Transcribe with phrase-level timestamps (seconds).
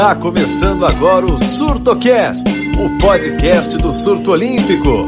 [0.00, 2.42] Está começando agora o SurtoCast,
[2.78, 5.06] o podcast do surto olímpico.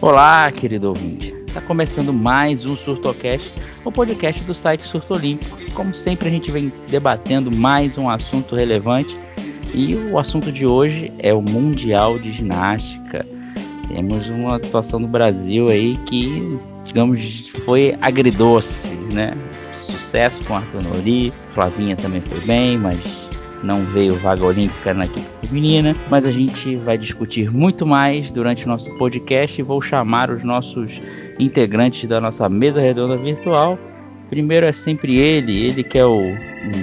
[0.00, 1.32] Olá, querido ouvinte.
[1.46, 3.52] Está começando mais um SurtoCast,
[3.84, 5.56] o podcast do site Surto Olímpico.
[5.74, 9.16] Como sempre, a gente vem debatendo mais um assunto relevante
[9.72, 13.24] e o assunto de hoje é o Mundial de Ginástica.
[13.86, 19.36] Temos uma situação no Brasil aí que, digamos, foi agridoce, né?
[19.70, 23.25] Sucesso com Arthur Nori, Flavinha também foi bem, mas
[23.62, 28.64] não veio vaga olímpica na equipe feminina, mas a gente vai discutir muito mais durante
[28.64, 31.00] o nosso podcast e vou chamar os nossos
[31.38, 33.78] integrantes da nossa mesa redonda virtual.
[34.28, 36.20] Primeiro é sempre ele, ele que é o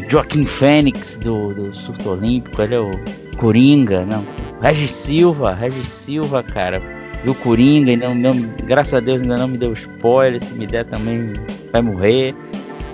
[0.10, 2.92] Joaquim Fênix do, do surto olímpico, ele é o
[3.38, 4.26] Coringa, não.
[4.62, 6.82] Regis Silva, Regis Silva, cara,
[7.24, 8.34] viu Coringa não, não,
[8.66, 11.34] graças a Deus ainda não me deu spoiler, se me der também
[11.72, 12.34] vai morrer.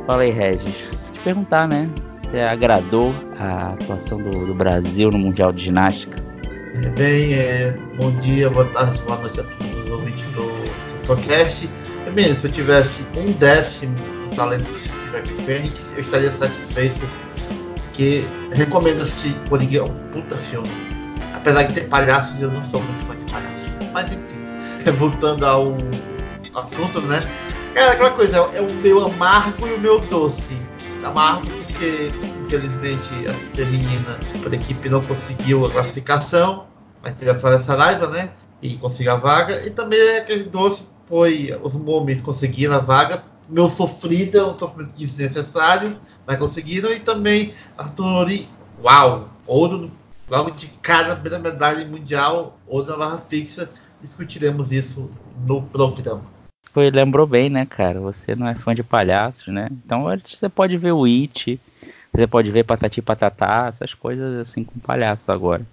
[0.07, 0.73] Fala aí, Regis.
[0.91, 1.88] Se te perguntar, né?
[2.16, 6.21] Se agradou a atuação do, do Brasil no Mundial de Ginástica?
[6.75, 10.45] É, bem, é, bom dia, boa tarde, boa noite a todos os ouvintes do
[10.87, 11.69] Centrocast.
[12.13, 16.99] Bem, se eu tivesse um décimo do talento do Web Fênix, eu estaria satisfeito.
[17.75, 20.69] Porque recomendo assistir Coringa, é um puta filme.
[21.33, 23.69] Apesar de ter palhaços, eu não sou muito fã de palhaços.
[23.93, 25.77] Mas enfim, voltando ao
[26.55, 27.25] assunto, né?
[27.73, 30.57] Cara, aquela coisa, é o meu amargo e o meu doce.
[31.03, 32.11] Amargo porque,
[32.50, 36.66] infelizmente, a feminina, a equipe não conseguiu a classificação,
[37.03, 38.31] mas teve a Flávia Saraiva, né?
[38.59, 39.64] E conseguiu a vaga.
[39.64, 43.23] E também aquele doce foi os homens conseguiram a vaga.
[43.47, 46.91] Meu sofrido, um sofrimento desnecessário, mas conseguiram.
[46.91, 48.50] E também Arthur Nori,
[48.84, 49.30] uau!
[49.45, 49.91] Ouro
[50.28, 53.69] logo de cara, primeira medalha mundial, outra barra fixa.
[54.02, 55.09] Discutiremos isso
[55.45, 56.23] no programa.
[56.75, 58.00] Lembrou bem, né, cara?
[58.00, 59.67] Você não é fã de palhaços, né?
[59.72, 61.59] Então você pode ver o It,
[62.13, 65.66] você pode ver Patati Patatá, essas coisas assim com palhaço agora.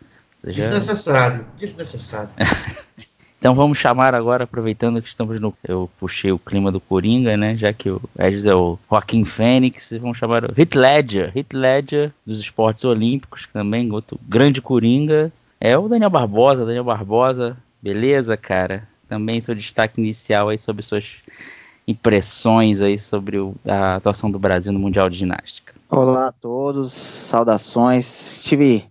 [0.44, 0.68] Já...
[0.70, 2.28] Desnecessário, desnecessário.
[3.38, 5.54] então vamos chamar agora, aproveitando que estamos no.
[5.66, 7.56] Eu puxei o clima do Coringa, né?
[7.56, 12.12] Já que o Edson é o Joaquim Fênix, vamos chamar o Hit Ledger, Hit Ledger
[12.24, 15.32] dos esportes olímpicos, também, outro grande Coringa.
[15.58, 18.86] É o Daniel Barbosa, Daniel Barbosa, beleza, cara?
[19.08, 21.16] Também seu destaque inicial aí sobre suas
[21.86, 25.74] impressões aí sobre o, a atuação do Brasil no Mundial de Ginástica.
[25.88, 28.40] Olá a todos, saudações.
[28.42, 28.84] Tive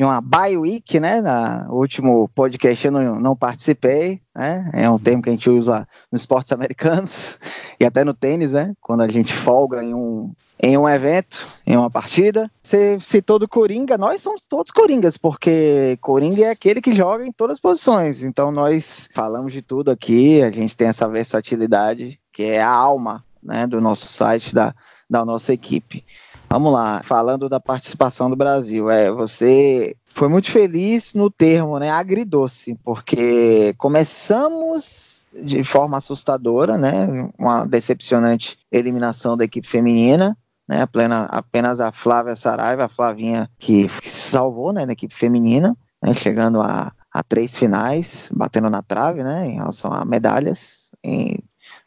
[0.00, 1.20] uma bye week, né?
[1.20, 4.70] No último podcast eu não, não, participei, né?
[4.72, 7.38] É um termo que a gente usa nos esportes americanos
[7.78, 8.72] e até no tênis, né?
[8.80, 10.32] Quando a gente folga em um,
[10.62, 12.50] em um evento, em uma partida.
[12.62, 17.32] Você citou do Coringa, nós somos todos Coringas, porque Coringa é aquele que joga em
[17.32, 18.22] todas as posições.
[18.22, 23.22] Então nós falamos de tudo aqui, a gente tem essa versatilidade que é a alma
[23.42, 24.74] né, do nosso site, da,
[25.08, 26.02] da nossa equipe.
[26.48, 28.90] Vamos lá, falando da participação do Brasil.
[28.90, 31.90] É, você foi muito feliz no termo, né?
[31.90, 37.30] Agridoce, porque começamos de forma assustadora, né?
[37.38, 40.34] Uma decepcionante eliminação da equipe feminina,
[40.66, 40.86] né?
[40.86, 44.86] Plena, apenas a Flávia Saraiva, a Flavinha, que, que salvou, né?
[44.86, 49.46] Na equipe feminina, né, chegando a, a três finais, batendo na trave, né?
[49.46, 51.36] Em relação a medalhas em,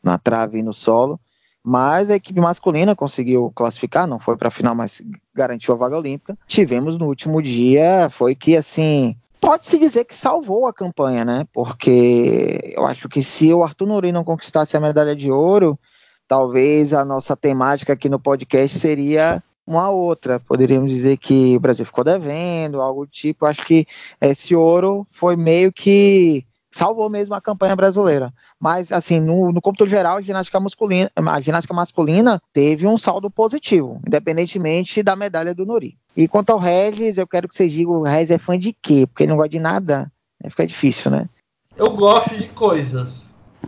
[0.03, 1.19] na trave e no solo.
[1.63, 5.01] Mas a equipe masculina conseguiu classificar, não foi para a final, mas
[5.33, 6.37] garantiu a vaga olímpica.
[6.45, 11.47] Tivemos no último dia, foi que assim, pode-se dizer que salvou a campanha, né?
[11.53, 15.79] Porque eu acho que se o Arthur Nori não conquistasse a medalha de ouro,
[16.27, 20.41] talvez a nossa temática aqui no podcast seria uma outra.
[20.41, 23.45] Poderíamos dizer que o Brasil ficou devendo, algo do tipo.
[23.45, 23.87] Acho que
[24.19, 28.33] esse ouro foi meio que salvou mesmo a campanha brasileira.
[28.59, 33.29] Mas, assim, no, no cômputo geral, a ginástica, masculina, a ginástica masculina teve um saldo
[33.29, 35.97] positivo, independentemente da medalha do Nori.
[36.15, 39.05] E quanto ao Regis, eu quero que vocês digam, o Regis é fã de quê?
[39.07, 40.49] Porque ele não gosta de nada, né?
[40.49, 41.29] fica difícil, né?
[41.77, 43.25] Eu gosto de coisas,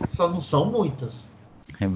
[0.08, 1.26] só não são muitas.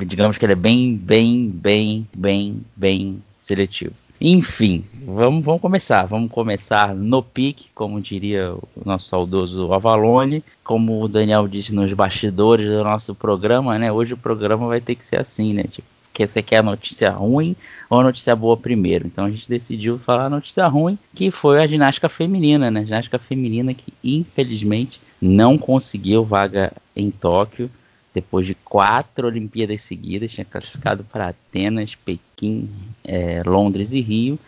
[0.07, 3.95] Digamos que ele é bem, bem, bem, bem, bem seletivo.
[4.21, 6.05] Enfim, vamos, vamos começar.
[6.05, 10.45] Vamos começar no pique, como diria o nosso saudoso Avalone.
[10.63, 13.91] Como o Daniel disse nos bastidores do nosso programa, né?
[13.91, 15.65] Hoje o programa vai ter que ser assim, né?
[15.65, 17.57] Tipo, que você quer a notícia ruim
[17.89, 19.07] ou a notícia boa primeiro.
[19.07, 22.81] Então a gente decidiu falar a notícia ruim, que foi a ginástica feminina, né?
[22.81, 27.71] A ginástica feminina que infelizmente não conseguiu vaga em Tóquio
[28.13, 32.69] depois de quatro Olimpíadas seguidas, tinha classificado para Atenas, Pequim,
[33.05, 34.39] é, Londres e Rio,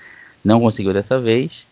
[0.45, 1.67] não conseguiu dessa vez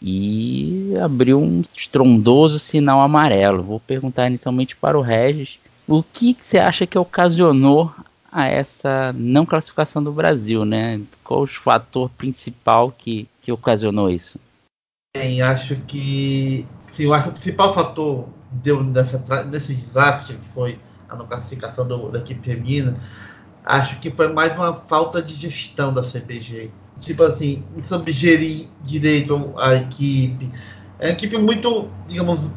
[0.00, 3.62] e abriu um estrondoso sinal amarelo.
[3.62, 7.92] Vou perguntar inicialmente para o Regis o que você acha que ocasionou
[8.30, 11.00] a essa não classificação do Brasil, né?
[11.22, 14.38] Qual o fator principal que, que ocasionou isso?
[15.42, 20.78] acho que sim, eu acho que o principal fator deu nessa, nesse desastre que foi
[21.12, 22.94] a não classificação do, da equipe feminina,
[23.64, 26.70] acho que foi mais uma falta de gestão da CBG.
[27.00, 30.50] Tipo assim, não soube gerir direito a equipe.
[30.98, 32.48] É uma equipe muito, digamos,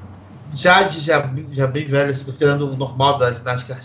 [0.53, 3.79] já, já, já bem velha, considerando o normal da ginástica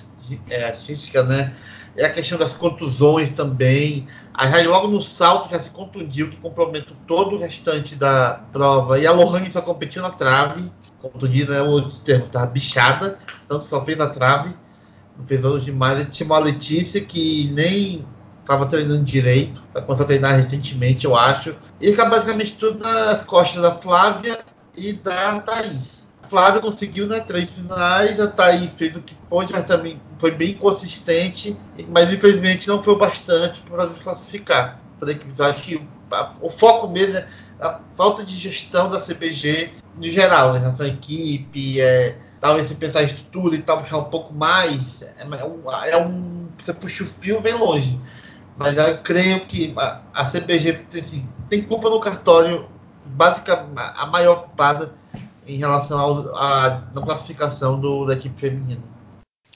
[0.48, 1.54] é, artística, né?
[1.96, 4.06] É a questão das contusões também.
[4.32, 8.98] A Rai logo no salto já se contundiu, que comprometeu todo o restante da prova.
[8.98, 11.58] E a Lohane só competiu na trave, como tu diz, né?
[12.04, 14.54] Termos, estava bichada, tanto só fez a trave.
[15.18, 16.06] Não fez hoje demais.
[16.10, 18.06] Tinha uma Letícia que nem
[18.40, 21.54] estava treinando direito, tá começando a treinar recentemente, eu acho.
[21.80, 24.40] E fica basicamente tudo nas costas da Flávia
[24.76, 25.99] e da Thaís.
[26.30, 30.54] Flávia conseguiu né, três finais, a Thaís fez o que pôde, mas também foi bem
[30.54, 31.56] consistente,
[31.88, 34.80] mas infelizmente não foi bastante para nos classificar.
[35.40, 35.88] Acho que
[36.40, 37.26] o foco mesmo é
[37.60, 42.76] a falta de gestão da CBG no geral, em relação à equipe, é, talvez se
[42.76, 46.48] pensar em estudo e tal, puxar um pouco mais, é, é, um, é um.
[46.56, 48.00] Você puxa o fio bem longe.
[48.56, 52.68] Mas eu creio que a, a CBG assim, tem culpa no cartório,
[53.04, 54.99] basicamente a maior culpada
[55.54, 55.98] em relação
[56.34, 58.82] à classificação do, da equipe feminina.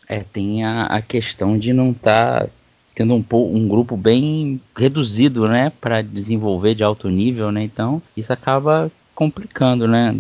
[0.09, 2.51] É, tem a, a questão de não estar tá
[2.95, 7.63] tendo um, um grupo bem reduzido, né, para desenvolver de alto nível, né?
[7.63, 10.17] Então isso acaba complicando, né?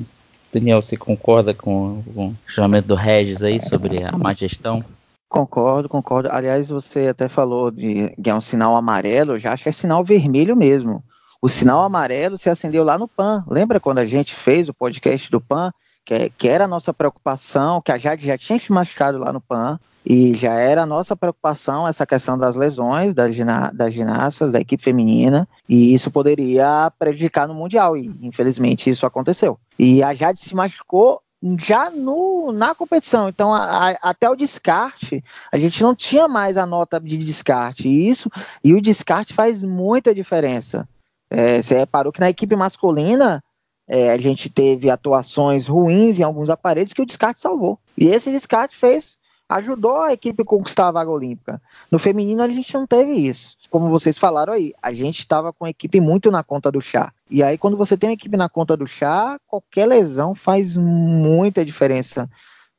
[0.52, 4.84] Daniel, você concorda com, com o chamamento do Regis aí sobre a má gestão?
[5.28, 6.28] Concordo, concordo.
[6.30, 9.72] Aliás, você até falou de que é um sinal amarelo, eu já acho que é
[9.72, 11.02] sinal vermelho mesmo.
[11.44, 13.44] O sinal amarelo se acendeu lá no PAN.
[13.46, 15.70] Lembra quando a gente fez o podcast do PAN?
[16.02, 19.42] Que, que era a nossa preocupação, que a Jade já tinha se machucado lá no
[19.42, 23.36] PAN, e já era a nossa preocupação essa questão das lesões das,
[23.74, 29.58] das ginastas, da equipe feminina, e isso poderia prejudicar no Mundial, e infelizmente isso aconteceu.
[29.78, 31.20] E a Jade se machucou
[31.58, 33.28] já no, na competição.
[33.28, 37.86] Então, a, a, até o descarte, a gente não tinha mais a nota de descarte.
[37.86, 38.30] E isso,
[38.64, 40.88] e o descarte faz muita diferença.
[41.34, 43.42] É, você reparou que na equipe masculina
[43.88, 47.76] é, a gente teve atuações ruins em alguns aparelhos que o descarte salvou.
[47.98, 51.60] E esse descarte fez, ajudou a equipe a conquistar a vaga olímpica.
[51.90, 53.56] No feminino a gente não teve isso.
[53.68, 57.12] Como vocês falaram aí, a gente estava com a equipe muito na conta do chá.
[57.28, 61.64] E aí quando você tem uma equipe na conta do chá, qualquer lesão faz muita
[61.64, 62.30] diferença,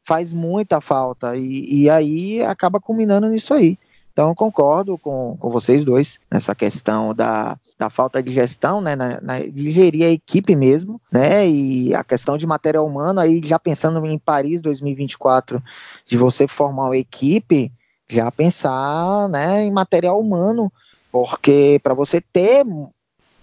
[0.06, 1.36] faz muita falta.
[1.36, 3.78] E, e aí acaba culminando nisso aí.
[4.16, 9.20] Então, concordo com, com vocês dois nessa questão da, da falta de gestão, né, na,
[9.20, 13.60] na, de gerir a equipe mesmo, né, e a questão de material humano, aí já
[13.60, 15.62] pensando em Paris 2024,
[16.08, 17.70] de você formar uma equipe,
[18.08, 20.72] já pensar, né, em material humano,
[21.12, 22.66] porque para você ter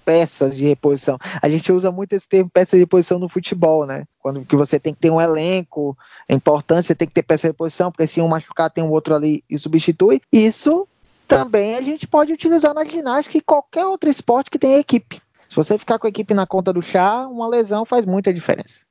[0.04, 1.19] peças de reposição.
[1.40, 4.04] A gente usa muito esse termo peça de reposição no futebol, né?
[4.19, 5.96] Quando que você tem que ter um elenco,
[6.28, 8.90] é importante você tem que ter peça de reposição, porque se um machucar tem um
[8.90, 10.20] outro ali e substitui.
[10.32, 10.87] Isso
[11.26, 15.20] também a gente pode utilizar na ginástica e qualquer outro esporte que tenha equipe.
[15.49, 18.84] Se você ficar com a equipe na conta do chá, uma lesão faz muita diferença.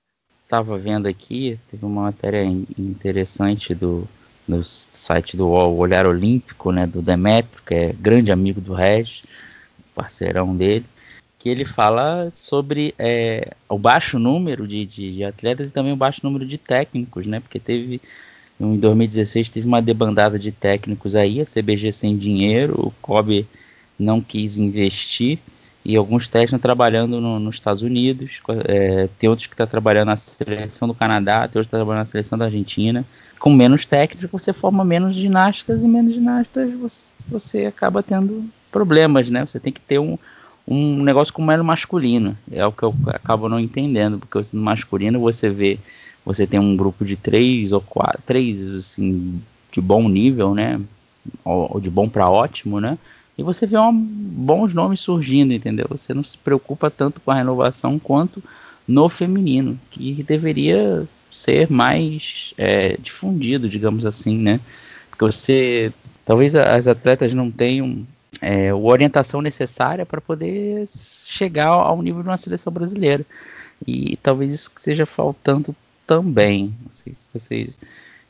[0.44, 4.08] Estava vendo aqui, teve uma matéria interessante do,
[4.48, 9.24] no site do Olhar Olímpico, né, do Demetrio, que é grande amigo do Regis,
[9.96, 10.86] parceirão dele
[11.42, 15.96] que ele fala sobre é, o baixo número de, de, de, atletas e também o
[15.96, 17.40] baixo número de técnicos, né?
[17.40, 18.00] Porque teve
[18.60, 23.48] em 2016 teve uma debandada de técnicos aí, a CBG sem dinheiro, o Kobe
[23.98, 25.40] não quis investir
[25.84, 30.10] e alguns técnicos trabalhando no, nos Estados Unidos, é, tem outros que estão tá trabalhando
[30.10, 33.04] na seleção do Canadá, tem outros que estão tá trabalhando na seleção da Argentina.
[33.40, 39.28] Com menos técnicos você forma menos ginásticas e menos ginastas você, você acaba tendo problemas,
[39.32, 39.44] né?
[39.44, 40.20] Você tem que ter um
[40.72, 42.38] um negócio como era masculino.
[42.50, 45.78] É o que eu acabo não entendendo, porque no masculino você vê,
[46.26, 50.80] você tem um grupo de três ou quatro, três assim, de bom nível, né?
[51.44, 52.98] Ou, de bom para ótimo, né?
[53.38, 55.88] E você vê um, bons nomes surgindo, entendeu?
[55.90, 58.42] Você não se preocupa tanto com a renovação quanto
[58.88, 64.60] no feminino, que deveria ser mais é, difundido, digamos assim, né?
[65.10, 65.94] Porque você,
[66.26, 68.06] talvez as atletas não tenham
[68.42, 73.26] é, orientação necessária para poder chegar ao nível de uma seleção brasileira.
[73.86, 75.76] E talvez isso seja faltando
[76.08, 76.74] também.
[76.84, 77.70] Não sei se vocês.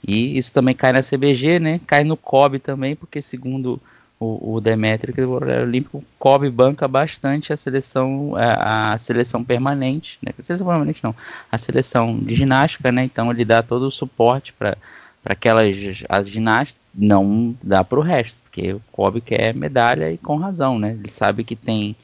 [0.06, 1.80] E isso também cai na CBG, né?
[1.88, 3.80] Cai no COB também, porque segundo
[4.20, 9.44] o, o Demetrio, que o Olímpico, o COB banca bastante a seleção, a, a, seleção
[9.44, 10.32] permanente, né?
[10.38, 11.16] A seleção permanente não,
[11.52, 13.04] a seleção de ginástica, né?
[13.04, 14.78] Então ele dá todo o suporte para
[15.24, 15.76] para aquelas
[16.10, 20.78] as ginastas, não dá para o resto, porque o Kobe quer medalha e com razão,
[20.78, 20.92] né?
[20.92, 21.96] Ele sabe que tem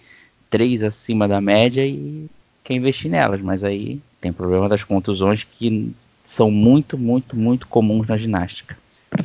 [0.50, 2.30] três acima da média e
[2.64, 8.08] quer investir nelas, mas aí tem problema das contusões que são muito, muito, muito comuns
[8.08, 8.78] na ginástica.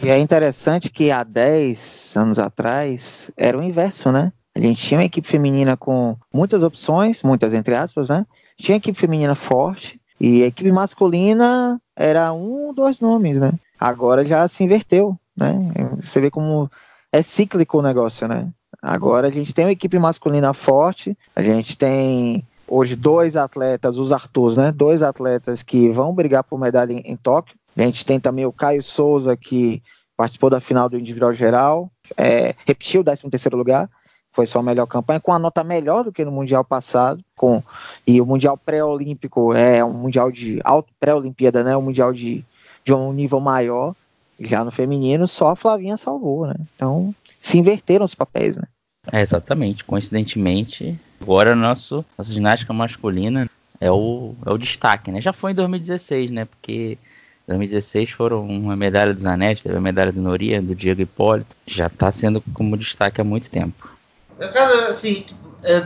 [0.02, 4.33] E é interessante que há 10 anos atrás era o inverso, né?
[4.55, 8.26] A gente tinha uma equipe feminina com muitas opções, muitas entre aspas, né?
[8.57, 13.52] Tinha equipe feminina forte e a equipe masculina era um dois nomes, né?
[13.79, 15.52] Agora já se inverteu, né?
[16.00, 16.71] Você vê como
[17.12, 18.49] é cíclico o negócio, né?
[18.81, 24.12] Agora a gente tem uma equipe masculina forte, a gente tem hoje dois atletas, os
[24.12, 24.73] Arturs, né?
[24.73, 27.54] Dois atletas que vão brigar por medalha em, em Tóquio.
[27.76, 29.83] A gente tem também o Caio Souza, que
[30.16, 33.90] participou da final do individual geral, é, repetiu o 13 terceiro lugar,
[34.33, 37.62] foi sua melhor campanha, com a nota melhor do que no Mundial passado, com
[38.07, 40.61] e o Mundial pré-olímpico é um Mundial de
[40.99, 41.76] pré-olimpíada, né?
[41.76, 42.45] Um Mundial de,
[42.85, 43.95] de um nível maior.
[44.40, 46.54] Já no feminino, só a Flavinha salvou, né?
[46.74, 48.64] Então, se inverteram os papéis, né?
[49.10, 49.84] É, exatamente.
[49.84, 53.48] Coincidentemente, agora nosso, nossa ginástica masculina
[53.80, 55.20] é o, é o destaque, né?
[55.20, 56.44] Já foi em 2016, né?
[56.44, 56.98] Porque
[57.46, 61.56] 2016 foram uma medalha do Zanetti, teve a medalha do Noria, do Diego Hipólito.
[61.66, 63.90] Já está sendo como destaque há muito tempo.
[64.38, 65.24] Cara, assim,
[65.62, 65.80] é,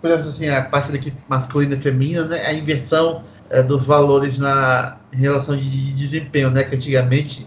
[0.00, 3.84] por exemplo, assim, a parte da equipe masculina e feminina, né, a inversão é, dos
[3.84, 7.46] valores na, em relação de, de, desempenho, né, que antigamente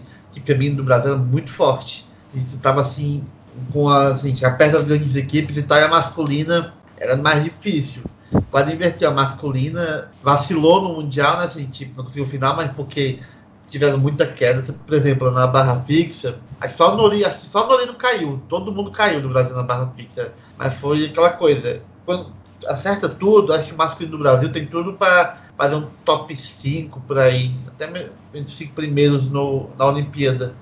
[0.52, 2.06] a feminina do Brasil era muito forte.
[2.30, 3.24] Você estava assim,
[3.72, 8.02] com a, assim, já perto das grandes equipes, então a masculina era mais difícil.
[8.50, 12.70] Quando inverteu a masculina, vacilou no Mundial, né, assim, tipo, não conseguiu o final, mas
[12.72, 13.20] porque
[13.66, 14.62] tiveram muita queda.
[14.86, 16.38] Por exemplo, na barra fixa,
[16.70, 18.42] só o Nori, acho que só o Nori não caiu.
[18.48, 20.32] Todo mundo caiu no Brasil na barra fixa.
[20.56, 21.80] Mas foi aquela coisa.
[22.04, 22.32] Quando
[22.66, 27.00] acerta tudo, acho que o masculino do Brasil tem tudo para fazer um top 5
[27.00, 27.52] por aí.
[27.66, 27.90] Até
[28.32, 30.54] os 5 primeiros no, na Olimpíada.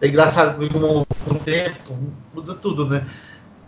[0.00, 1.98] É engraçado como com o tempo
[2.32, 3.04] muda tudo, né?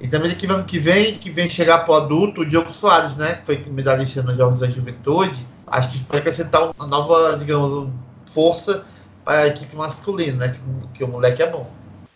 [0.00, 3.34] E também que ano que vem, que vem chegar o adulto, o Diogo Soares, né?
[3.34, 5.44] Que foi medalhista nos Jogos da Juventude.
[5.66, 7.90] Acho que isso pode acrescentar uma nova, digamos,
[8.26, 8.84] força
[9.24, 10.54] para a equipe masculina, né?
[10.54, 11.68] Que, que, o moleque é bom.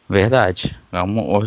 [0.09, 0.78] Verdade.
[0.92, 1.02] É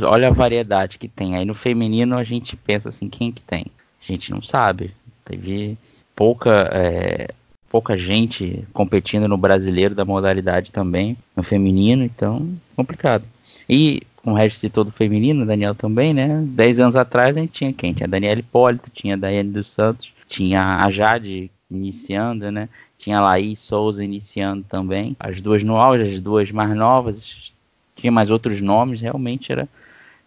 [0.05, 1.37] olha a variedade que tem.
[1.37, 3.67] Aí no feminino a gente pensa assim, quem que tem?
[4.01, 4.93] A gente não sabe.
[5.23, 5.77] Teve
[6.15, 7.29] pouca, é,
[7.69, 13.23] pouca gente competindo no brasileiro da modalidade também, no feminino, então complicado.
[13.69, 16.43] E com o resto citou do feminino, Daniel também, né?
[16.47, 17.93] Dez anos atrás a gente tinha quem?
[17.93, 22.69] Tinha a Daniela Hipólito, tinha a Daiane dos Santos, tinha a Jade iniciando, né?
[22.97, 25.15] Tinha a Laís Souza iniciando também.
[25.19, 27.53] As duas no auge, as duas mais novas.
[27.95, 29.69] Tinha mais outros nomes, realmente era,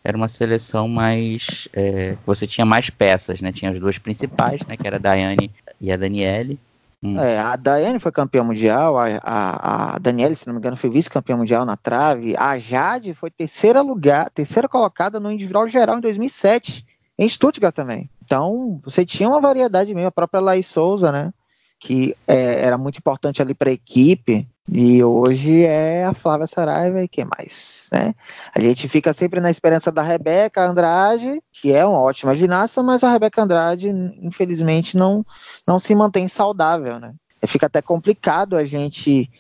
[0.05, 1.69] era uma seleção mais.
[1.73, 3.51] É, você tinha mais peças, né?
[3.53, 4.77] Tinha as duas principais, né?
[4.77, 6.59] Que era a Daiane e a Daniele.
[7.03, 7.19] Hum.
[7.19, 10.91] É, a Daiane foi campeã mundial, a, a, a Daniele, se não me engano, foi
[10.91, 12.35] vice-campeã mundial na trave.
[12.37, 16.85] A Jade foi terceira lugar, terceira colocada no individual geral em 2007,
[17.17, 18.11] em Stuttgart também.
[18.25, 21.33] Então, você tinha uma variedade mesmo, a própria Laís Souza, né?
[21.79, 27.03] que é, era muito importante ali para a equipe, e hoje é a Flávia Saraiva
[27.03, 28.15] e quem mais, né?
[28.55, 33.03] A gente fica sempre na esperança da Rebeca Andrade, que é uma ótima ginasta, mas
[33.03, 33.89] a Rebeca Andrade,
[34.21, 35.25] infelizmente, não,
[35.67, 37.15] não se mantém saudável, né?
[37.47, 39.31] Fica até complicado a gente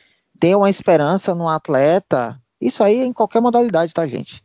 [0.40, 4.42] ter uma esperança num atleta, isso aí em qualquer modalidade, tá, gente?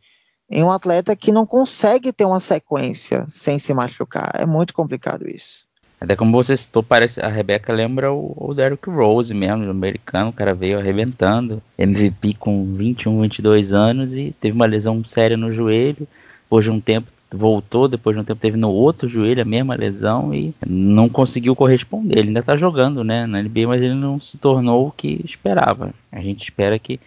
[0.50, 4.32] Em um atleta que não consegue ter uma sequência sem se machucar.
[4.34, 5.66] É muito complicado isso.
[6.04, 10.28] Até como você citou, parece a Rebeca lembra o, o Derrick Rose mesmo, o americano,
[10.28, 15.50] o cara veio arrebentando, MVP com 21, 22 anos e teve uma lesão séria no
[15.50, 16.06] joelho,
[16.42, 19.74] depois de um tempo voltou, depois de um tempo teve no outro joelho a mesma
[19.76, 22.18] lesão e não conseguiu corresponder.
[22.18, 25.94] Ele ainda tá jogando, né, na NBA, mas ele não se tornou o que esperava.
[26.12, 27.00] A gente espera que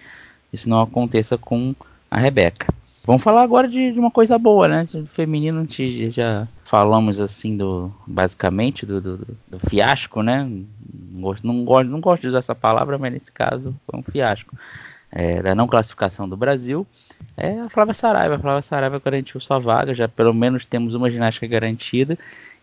[0.51, 1.75] isso não aconteça com
[2.10, 2.74] a Rebeca.
[3.08, 4.84] Vamos falar agora de, de uma coisa boa, né?
[4.84, 5.66] De feminino,
[6.10, 10.44] já falamos assim do basicamente do, do, do fiasco, né?
[10.44, 14.04] Não gosto, não, gosto, não gosto de usar essa palavra, mas nesse caso foi um
[14.04, 14.54] fiasco.
[15.10, 16.86] É, da não classificação do Brasil.
[17.38, 18.36] É a Flávia Saraiva.
[18.36, 22.20] A Flávia Saraiva garantiu sua vaga, já pelo menos temos uma ginástica garantida.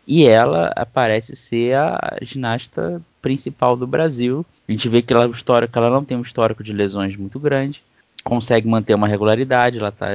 [0.07, 4.45] E ela parece ser a ginasta principal do Brasil.
[4.69, 7.83] A gente vê que ela, histórico, ela não tem um histórico de lesões muito grande
[8.25, 10.07] consegue manter uma regularidade, ela está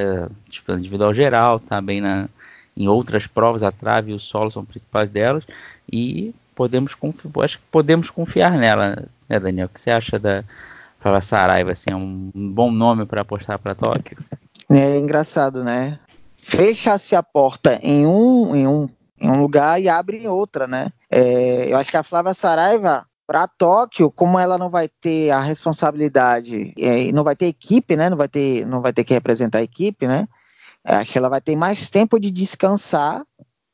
[0.48, 2.28] tipo, individual geral, está bem na,
[2.76, 5.44] em outras provas, a trave e o solo são principais delas,
[5.90, 6.94] e podemos
[7.42, 9.66] acho que podemos confiar nela, né, Daniel?
[9.66, 10.44] O que você acha da
[10.98, 11.72] Fala Saraiva?
[11.72, 14.18] Assim, é um bom nome para apostar para Tóquio?
[14.72, 15.98] É engraçado, né?
[16.36, 18.88] Fecha-se a porta em um, em um,
[19.20, 20.92] em um lugar e abre em outra, né?
[21.10, 25.38] É, eu acho que a Flávia Saraiva para Tóquio, como ela não vai ter a
[25.38, 28.10] responsabilidade é, e não vai ter equipe, né?
[28.10, 30.26] Não vai ter, não vai ter que representar a equipe, né?
[30.84, 33.22] É, acho que ela vai ter mais tempo de descansar,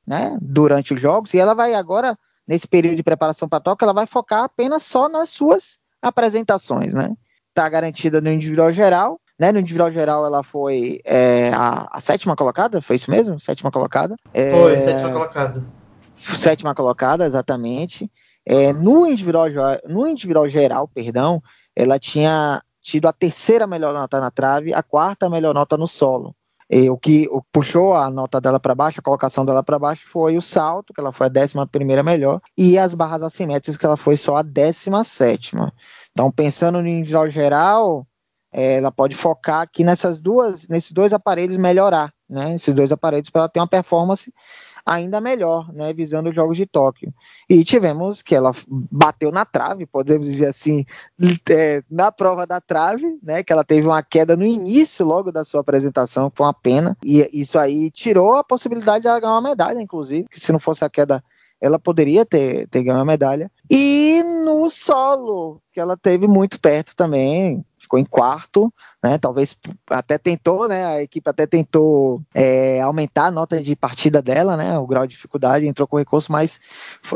[0.06, 0.36] né?
[0.42, 4.06] Durante os jogos e ela vai agora nesse período de preparação para Tóquio, ela vai
[4.06, 7.16] focar apenas só nas suas apresentações, né?
[7.48, 9.52] Está garantida no individual geral, né?
[9.52, 13.38] No individual geral ela foi é, a, a, sétima colocada, foi isso mesmo?
[13.38, 14.16] Sétima colocada?
[14.34, 15.64] É, foi, sétima colocada.
[16.14, 18.10] Sétima colocada, exatamente.
[18.46, 19.48] É, no, individual,
[19.88, 21.42] no individual geral, perdão,
[21.74, 26.34] ela tinha tido a terceira melhor nota na trave, a quarta melhor nota no solo.
[26.70, 30.08] E o que o, puxou a nota dela para baixo, a colocação dela para baixo,
[30.08, 33.86] foi o salto, que ela foi a décima primeira melhor, e as barras assimétricas, que
[33.86, 35.72] ela foi só a décima sétima.
[36.12, 38.06] Então, pensando no individual geral,
[38.52, 42.54] é, ela pode focar aqui nessas duas, nesses dois aparelhos melhorar, né?
[42.54, 44.32] Esses dois aparelhos para ela ter uma performance
[44.86, 47.12] ainda melhor, né, visando os Jogos de Tóquio.
[47.50, 50.84] E tivemos que ela bateu na trave, podemos dizer assim,
[51.50, 55.44] é, na prova da trave, né, que ela teve uma queda no início logo da
[55.44, 59.48] sua apresentação, foi uma pena, e isso aí tirou a possibilidade de ela ganhar uma
[59.48, 61.22] medalha, inclusive, que se não fosse a queda
[61.60, 63.50] ela poderia ter, ter ganho a medalha.
[63.70, 69.16] E no solo, que ela teve muito perto também, ficou em quarto, né?
[69.16, 69.56] Talvez
[69.88, 70.84] até tentou, né?
[70.84, 74.78] A equipe até tentou é, aumentar a nota de partida dela, né?
[74.78, 76.60] O grau de dificuldade, entrou com recurso, mas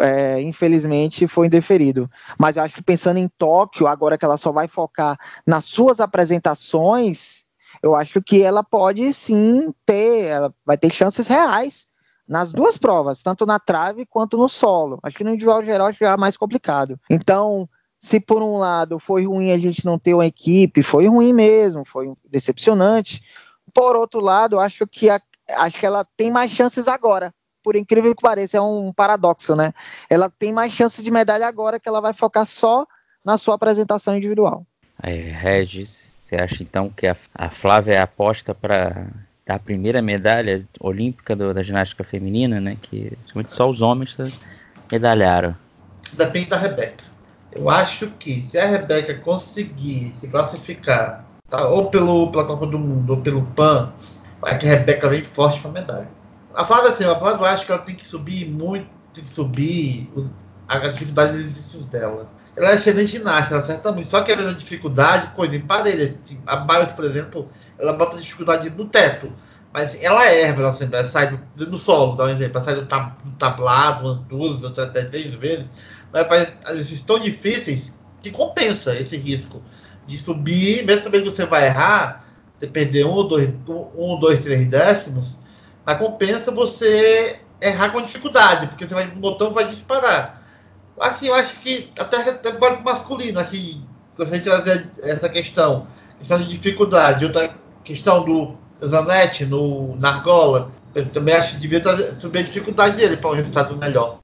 [0.00, 2.08] é, infelizmente foi indeferido.
[2.38, 6.00] Mas eu acho que pensando em Tóquio, agora que ela só vai focar nas suas
[6.00, 7.44] apresentações,
[7.82, 11.88] eu acho que ela pode sim ter, ela vai ter chances reais
[12.28, 15.00] nas duas provas, tanto na trave quanto no solo.
[15.02, 16.98] Acho que no individual geral já é mais complicado.
[17.10, 17.68] Então,
[18.00, 21.84] se por um lado foi ruim a gente não ter uma equipe, foi ruim mesmo,
[21.84, 23.22] foi decepcionante.
[23.74, 27.32] Por outro lado, acho que, a, acho que ela tem mais chances agora.
[27.62, 29.74] Por incrível que pareça, é um paradoxo, né?
[30.08, 32.86] Ela tem mais chances de medalha agora que ela vai focar só
[33.22, 34.64] na sua apresentação individual.
[35.02, 35.88] É, Regis,
[36.24, 39.08] você acha então que a, a Flávia é a aposta para
[39.46, 42.78] a primeira medalha olímpica do, da ginástica feminina, né?
[42.80, 43.12] Que
[43.48, 44.16] só os homens
[44.90, 45.54] medalharam.
[46.14, 47.09] Depende da Rebeca.
[47.52, 52.78] Eu acho que se a Rebeca conseguir se classificar, tá, ou pelo, pela Copa do
[52.78, 53.92] Mundo, ou pelo PAN,
[54.40, 56.08] vai que a Rebeca vem forte para medalha.
[56.54, 59.30] A Flávia, assim, a Flávia eu acho que ela tem que subir muito, tem que
[59.30, 60.30] subir os,
[60.68, 62.28] a dificuldade dos exercícios dela.
[62.56, 64.10] Ela é excelente ginasta, ela acerta muito.
[64.10, 66.18] Só que a dificuldade, coisa em parede.
[66.24, 69.32] Tipo, a Bios, por exemplo, ela bota dificuldade no teto.
[69.72, 72.58] Mas ela erra, ela, sempre, ela sai do, no solo, dá um exemplo.
[72.58, 75.66] Ela sai do, tab, do tablado umas duas, até três vezes
[76.12, 77.92] mas tão difíceis
[78.22, 79.62] que compensa esse risco
[80.06, 83.48] de subir, mesmo sabendo que você vai errar, você perder um, dois,
[83.96, 85.38] um, dois, três décimos,
[85.84, 90.42] mas compensa você errar com dificuldade, porque você vai, o botão vai disparar.
[90.98, 93.82] Assim, eu acho que até, até masculino aqui,
[94.16, 95.86] gostaria de trazer essa questão,
[96.18, 101.80] questão de dificuldade, outra questão do Zanetti no, na argola, eu também acho que devia
[101.80, 104.19] trazer, subir a dificuldade dele para um resultado melhor.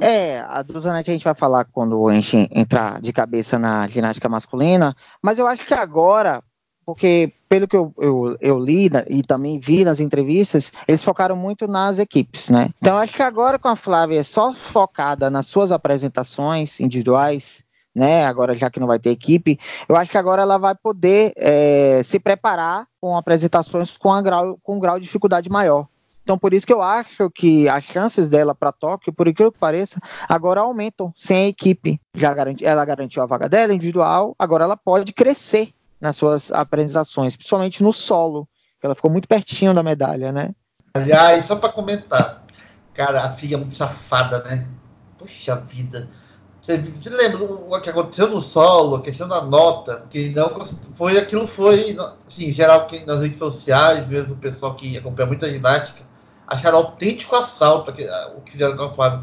[0.00, 3.86] É, a do Zanetti a gente vai falar quando a gente entrar de cabeça na
[3.86, 6.42] ginástica masculina, mas eu acho que agora,
[6.84, 11.66] porque pelo que eu, eu, eu li e também vi nas entrevistas, eles focaram muito
[11.66, 12.70] nas equipes, né?
[12.78, 17.62] Então acho que agora com a Flávia só focada nas suas apresentações individuais,
[17.94, 18.24] né?
[18.24, 22.02] Agora já que não vai ter equipe, eu acho que agora ela vai poder é,
[22.02, 25.86] se preparar com apresentações com, grau, com um grau de dificuldade maior.
[26.22, 29.58] Então, por isso que eu acho que as chances dela para Tóquio, por incrível que
[29.58, 32.00] pareça, agora aumentam sem a equipe.
[32.14, 37.36] Já garanti, ela garantiu a vaga dela individual, agora ela pode crescer nas suas apresentações,
[37.36, 38.48] principalmente no solo,
[38.80, 40.50] que ela ficou muito pertinho da medalha, né?
[40.94, 42.44] Aliás, só para comentar,
[42.94, 44.66] cara, a filha é muito safada, né?
[45.18, 46.08] Puxa vida.
[46.60, 51.18] Você, você, lembra o que aconteceu no solo, a questão da nota, que não foi
[51.18, 51.96] aquilo foi,
[52.28, 56.04] assim, em geral, nas redes sociais, mesmo o pessoal que acompanha muita ginástica,
[56.52, 59.20] acharam autêntico assalto o que fizeram com a Flávia.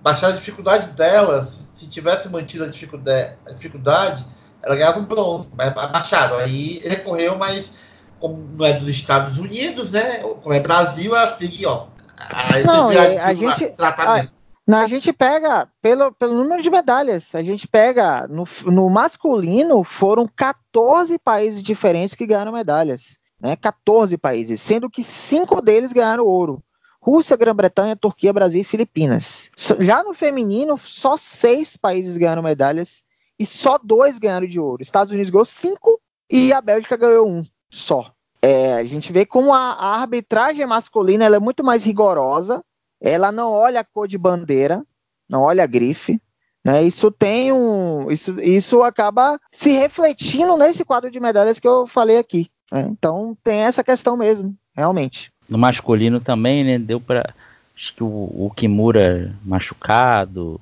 [0.00, 4.24] Baixaram a dificuldade dela, se tivesse mantido a dificuldade, a dificuldade
[4.62, 6.36] ela ganhava um bronze, mas baixaram.
[6.36, 7.70] Aí recorreu, mas
[8.18, 10.18] como não é dos Estados Unidos, né?
[10.42, 11.86] Como é Brasil, a FIG, ó.
[12.16, 13.74] A, não, a, a gente.
[13.78, 17.34] A, a, gente pega pelo, pelo número de medalhas.
[17.34, 23.18] A gente pega no, no masculino foram 14 países diferentes que ganharam medalhas.
[23.40, 26.62] Né, 14 países, sendo que cinco deles ganharam ouro.
[27.00, 29.50] Rússia, Grã-Bretanha, Turquia, Brasil e Filipinas.
[29.78, 33.02] Já no feminino, só seis países ganharam medalhas
[33.38, 34.82] e só dois ganharam de ouro.
[34.82, 35.98] Estados Unidos ganhou cinco
[36.30, 38.12] e a Bélgica ganhou um só.
[38.42, 42.62] É, a gente vê como a, a arbitragem masculina é muito mais rigorosa.
[43.00, 44.84] Ela não olha a cor de bandeira,
[45.28, 46.20] não olha a grife.
[46.62, 46.82] Né?
[46.82, 52.18] Isso tem um, isso, isso acaba se refletindo nesse quadro de medalhas que eu falei
[52.18, 52.50] aqui.
[52.70, 52.86] Né?
[52.90, 56.78] Então tem essa questão mesmo, realmente no masculino também, né?
[56.78, 57.34] Deu para
[57.76, 60.60] acho que o, o Kimura machucado,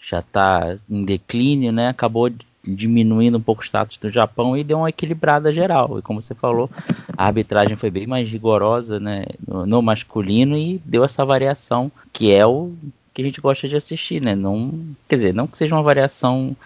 [0.00, 1.88] já está em declínio, né?
[1.88, 2.30] Acabou
[2.66, 5.98] diminuindo um pouco o status do Japão e deu uma equilibrada geral.
[5.98, 6.70] E como você falou,
[7.16, 12.32] a arbitragem foi bem mais rigorosa né, no, no masculino e deu essa variação que
[12.32, 12.72] é o
[13.12, 14.34] que a gente gosta de assistir, né?
[14.34, 14.72] Não,
[15.08, 16.56] quer dizer, não que seja uma variação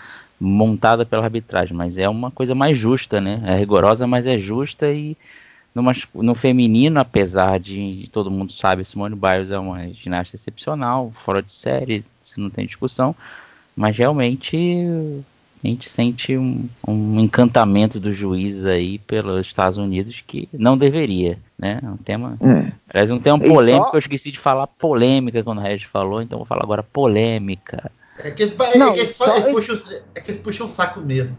[0.41, 3.43] montada pela arbitragem, mas é uma coisa mais justa, né?
[3.45, 5.17] É rigorosa, mas é justa e
[5.83, 11.43] no, no feminino, apesar de todo mundo sabe, Simone Biles é uma ginasta excepcional, fora
[11.43, 13.15] de série, se não tem discussão,
[13.77, 14.57] mas realmente
[15.63, 21.39] a gente sente um, um, encantamento dos juízes aí pelos Estados Unidos que não deveria,
[21.59, 21.81] né?
[21.83, 22.73] É um tema, é.
[22.91, 23.87] aliás, um tema polêmico.
[23.87, 23.93] Só...
[23.95, 27.91] Eu esqueci de falar polêmica quando o Regis falou, então vou falar agora polêmica.
[28.19, 30.71] É que, eles, não, é, que eles, só, eles puxam, é que eles puxam o
[30.71, 31.39] saco mesmo,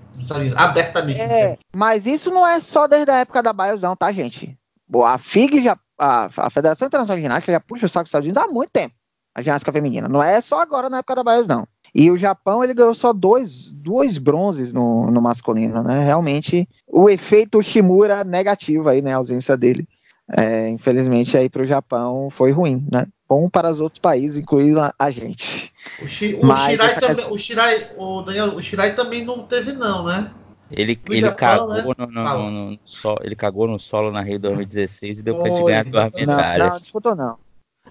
[0.56, 1.20] abertamente.
[1.20, 4.58] É, mas isso não é só desde a época da BIOS, não, tá, gente?
[5.04, 5.78] A FIG já.
[5.98, 8.70] A, a Federação Internacional de Ginástica já puxa o saco dos Estados Unidos há muito
[8.70, 8.96] tempo.
[9.36, 10.08] A ginástica feminina.
[10.08, 11.68] Não é só agora na época da BIOS, não.
[11.94, 16.04] E o Japão ele ganhou só dois, dois bronzes no, no masculino, né?
[16.04, 19.14] Realmente o efeito Shimura negativo aí, né?
[19.14, 19.88] A ausência dele.
[20.32, 23.08] É, infelizmente aí para o Japão foi ruim, né?
[23.28, 25.74] Bom para os outros países, incluindo a gente.
[26.02, 27.32] O, Shi, o Shirai também, questão...
[27.32, 30.32] o Shirai, o Daniel, o Shirai também não teve não, né?
[30.72, 31.96] Ele, ele Japão, cagou né?
[31.98, 35.50] no, no, no, no solo, ele cagou no solo na Rio 2016 e deu pra
[35.50, 36.60] de ganhar duas medalhas.
[36.60, 37.38] Não, não disputou não.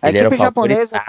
[0.00, 1.02] A ele equipe japonesa,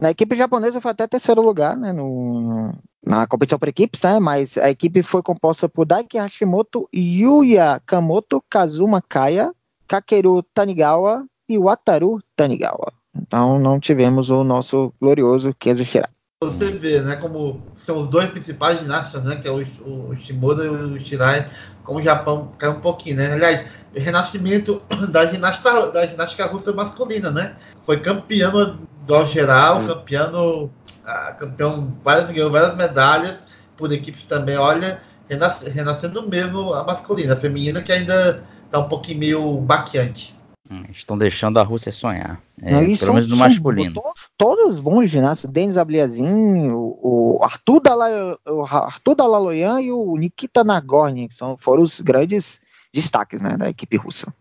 [0.00, 2.72] na equipe japonesa foi até terceiro lugar, né, no,
[3.04, 8.42] na competição por equipes, né, mas a equipe foi composta por Daiki Hashimoto, Yuya Kamoto,
[8.48, 9.52] Kazuma Kaya,
[9.88, 12.92] Kakeru Tanigawa e Wataru Tanigawa.
[13.14, 16.08] Então não tivemos o nosso glorioso Kenzo Shirai.
[16.50, 20.64] Você vê, né, como são os dois principais ginastas, né, que é o, o Shimoda
[20.64, 21.48] e o Shirai,
[21.84, 23.32] como o Japão cai um pouquinho, né?
[23.32, 27.56] Aliás, o renascimento da ginástica, da ginástica russa masculina, né?
[27.84, 30.70] Foi campeão do geral, campeão,
[31.04, 34.56] ah, campeão várias, ganhou várias medalhas por equipes também.
[34.56, 40.36] Olha, renas, renascendo mesmo a masculina, a feminina que ainda está um pouquinho meio baqueante.
[40.72, 42.40] Hum, estão deixando a Rússia sonhar.
[42.62, 43.94] É, pelo menos no masculino.
[43.94, 49.92] Todos, todos os bons ginastas, Denis Abliazin, o, o Arthur, Dalla, o Arthur Dalaloyan e
[49.92, 52.58] o Nikita Nagorny, que são, foram os grandes
[52.92, 54.32] destaques né, da equipe russa.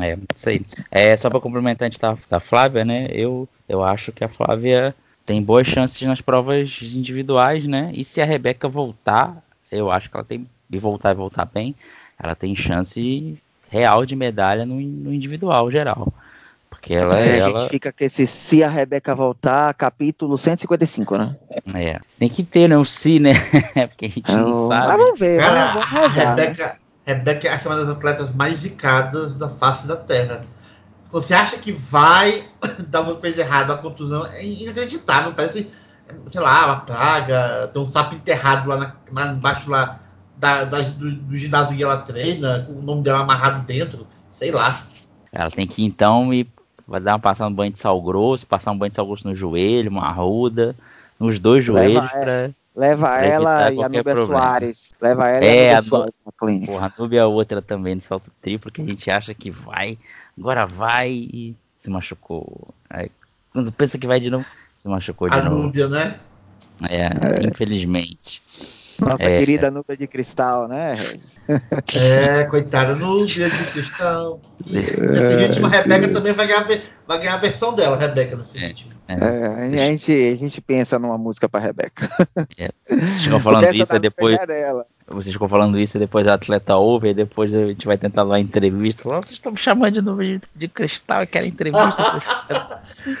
[0.00, 0.64] É, isso aí.
[0.88, 3.08] É, só para complementar antes da, da Flávia, né?
[3.10, 4.94] Eu, eu acho que a Flávia
[5.26, 7.90] tem boas chances nas provas individuais, né?
[7.92, 10.46] E se a Rebeca voltar, eu acho que ela tem.
[10.70, 11.74] E voltar e voltar bem,
[12.18, 13.36] ela tem chance
[13.72, 16.12] real de medalha no, no individual geral.
[16.68, 17.56] Porque ela, é, ela...
[17.56, 21.36] A gente fica com esse se a Rebeca voltar, capítulo 155, né?
[21.74, 21.98] É.
[22.18, 22.76] Tem que ter, né?
[22.76, 23.32] Um se, né?
[23.88, 24.86] Porque a gente não, não sabe.
[24.88, 25.40] Mas vamos ver.
[25.40, 29.96] Cara, vamos, vamos a, Rebeca, Rebeca é uma das atletas mais zicadas da face da
[29.96, 30.42] Terra.
[31.10, 32.44] Você acha que vai
[32.88, 35.32] dar alguma coisa errada, uma contusão, é inacreditável.
[35.32, 35.70] Parece,
[36.30, 40.01] sei lá, uma praga, tem um sapo enterrado lá, na, lá embaixo lá
[40.36, 44.50] da, da, do, do ginásio que ela treina, com o nome dela amarrado dentro, sei
[44.50, 44.86] lá.
[45.32, 46.48] Ela tem que então ir
[46.86, 49.26] vai dar uma passada no banho de sal grosso, passar um banho de sal grosso
[49.26, 50.74] no joelho, uma arruda,
[51.18, 54.94] nos dois joelhos para Leva ela e a Nubia Soares.
[55.00, 56.72] Leva ela é, e a Nubia Soares na clínica.
[56.72, 59.98] Porra, a Nubia é outra também no salto triplo, que a gente acha que vai,
[60.38, 62.68] agora vai e se machucou.
[62.88, 63.10] Aí,
[63.52, 65.56] quando pensa que vai de novo, se machucou de a novo.
[65.56, 66.18] A Núbia, né?
[66.88, 68.42] É, é, infelizmente.
[69.04, 70.94] Nossa é, querida nuvem de cristal, né?
[71.94, 74.40] É, coitada, nuvem de cristal.
[74.66, 76.66] E nesse ritmo, a Rebeca também vai ganhar,
[77.06, 78.92] vai ganhar a versão dela, Rebeca, nesse é, ritmo.
[79.08, 82.08] É, a, gente, a gente pensa numa música pra Rebeca.
[82.58, 82.70] É.
[83.18, 84.36] Ficam falando isso e depois.
[85.12, 88.22] Vocês ficam falando isso e depois a atleta ouve, e depois a gente vai tentar
[88.22, 89.02] lá entrevista.
[89.02, 92.22] Falar, vocês estão me chamando de nuvem de, de cristal, eu quero entrevista.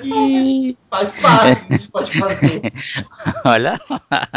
[0.02, 0.76] e...
[0.90, 2.72] Faz parte, a gente pode fazer.
[3.44, 4.28] Olha lá.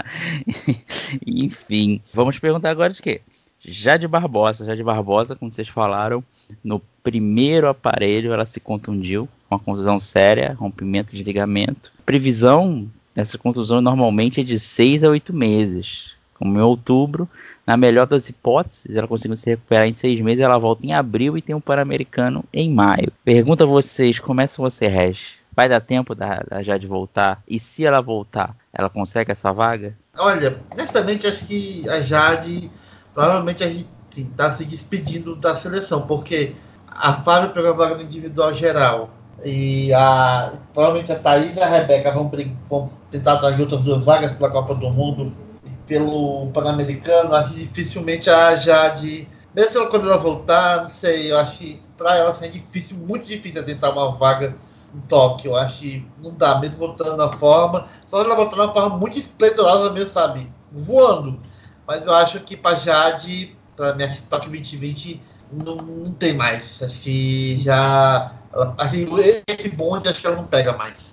[1.26, 3.22] Enfim, vamos perguntar agora de quê?
[3.64, 4.66] Jade Barbosa.
[4.66, 6.24] Jade Barbosa, como vocês falaram,
[6.64, 11.92] no primeiro aparelho ela se contundiu, uma contusão séria, rompimento de ligamento.
[12.06, 16.15] Previsão dessa contusão normalmente é de 6 a 8 meses.
[16.38, 17.30] Como em outubro,
[17.66, 21.38] na melhor das hipóteses, ela conseguiu se recuperar em seis meses, ela volta em abril
[21.38, 23.12] e tem um Pan-Americano em maio.
[23.24, 25.36] Pergunta a vocês, começa você, Regis.
[25.56, 27.42] Vai dar tempo da, da Jade voltar?
[27.48, 29.96] E se ela voltar, ela consegue essa vaga?
[30.18, 32.70] Olha, honestamente, acho que a Jade
[33.14, 36.54] provavelmente está se despedindo da seleção, porque
[36.88, 39.10] a Fábio pegou a vaga no individual geral.
[39.44, 42.30] E a, provavelmente a Thaís e a Rebeca vão,
[42.68, 45.45] vão tentar atrair outras duas vagas pela Copa do Mundo
[45.88, 47.34] pelo Pan-Americano.
[47.36, 52.34] Acho dificilmente a Jade, mesmo quando ela voltar, não sei, eu acho que para ela
[52.34, 54.56] seria difícil, muito difícil tentar uma vaga
[54.94, 55.52] em Tóquio.
[55.52, 57.88] Eu acho que não dá, mesmo voltando na forma.
[58.08, 60.52] Só ela voltando na forma muito esplendorosa mesmo, sabe?
[60.72, 61.40] Voando.
[61.88, 65.22] Mas eu acho que pra Jade, pra minha Tóquio 2020,
[65.52, 66.82] não, não tem mais.
[66.82, 68.34] Acho que já.
[68.78, 69.08] Assim,
[69.48, 71.05] esse bonde acho que ela não pega mais.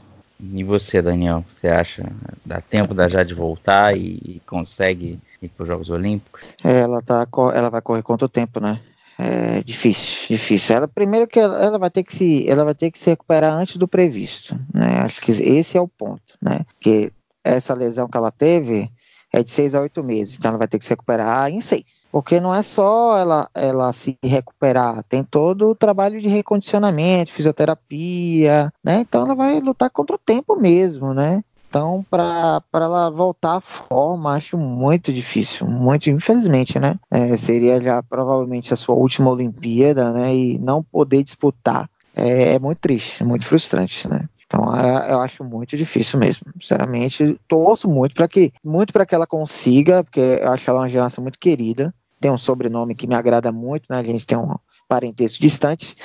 [0.42, 2.10] E você, Daniel, você acha
[2.44, 6.40] dá tempo da Jade voltar e, e consegue ir para os Jogos Olímpicos?
[6.64, 8.80] Ela tá, ela vai correr contra o tempo, né?
[9.18, 10.74] É difícil, difícil.
[10.74, 13.54] Ela primeiro que ela, ela, vai ter que se, ela vai ter que se recuperar
[13.54, 15.00] antes do previsto, né?
[15.00, 16.64] Acho que esse é o ponto, né?
[16.74, 17.12] Porque
[17.44, 18.90] essa lesão que ela teve
[19.32, 22.06] é de seis a oito meses, então ela vai ter que se recuperar em seis.
[22.12, 28.72] Porque não é só ela, ela se recuperar, tem todo o trabalho de recondicionamento, fisioterapia,
[28.84, 29.00] né?
[29.00, 31.42] Então ela vai lutar contra o tempo mesmo, né?
[31.68, 36.96] Então, para ela voltar à forma, acho muito difícil, muito, infelizmente, né?
[37.10, 40.36] É, seria já provavelmente a sua última Olimpíada, né?
[40.36, 44.28] E não poder disputar é, é muito triste, muito frustrante, né?
[44.52, 44.76] Então
[45.08, 46.42] eu acho muito difícil mesmo.
[46.60, 50.88] Sinceramente, torço muito para que muito para que ela consiga, porque eu acho ela uma
[50.88, 51.94] criança muito querida.
[52.20, 53.98] Tem um sobrenome que me agrada muito, né?
[53.98, 54.54] A gente tem um
[54.86, 55.96] parentesco distante,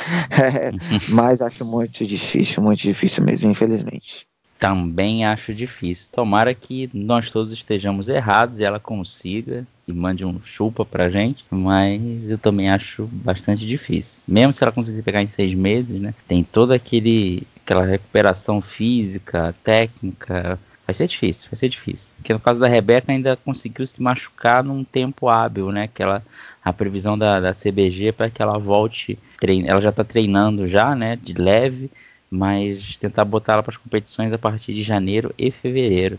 [1.09, 4.25] mas acho muito difícil, muito difícil mesmo, infelizmente.
[4.57, 6.07] Também acho difícil.
[6.11, 11.45] Tomara que nós todos estejamos errados e ela consiga e mande um chupa pra gente,
[11.51, 14.23] mas eu também acho bastante difícil.
[14.27, 16.15] Mesmo se ela conseguir pegar em seis meses, né?
[16.27, 20.57] Tem todo aquele aquela recuperação física, técnica.
[20.85, 22.09] Vai ser difícil, vai ser difícil.
[22.15, 25.89] Porque no caso da Rebeca ainda conseguiu se machucar num tempo hábil, né?
[25.93, 26.23] Que ela,
[26.63, 30.65] a previsão da, da CBG é para que ela volte, treine, ela já está treinando
[30.65, 31.17] já, né?
[31.21, 31.91] De leve,
[32.31, 36.17] mas tentar botar ela para as competições a partir de janeiro e fevereiro,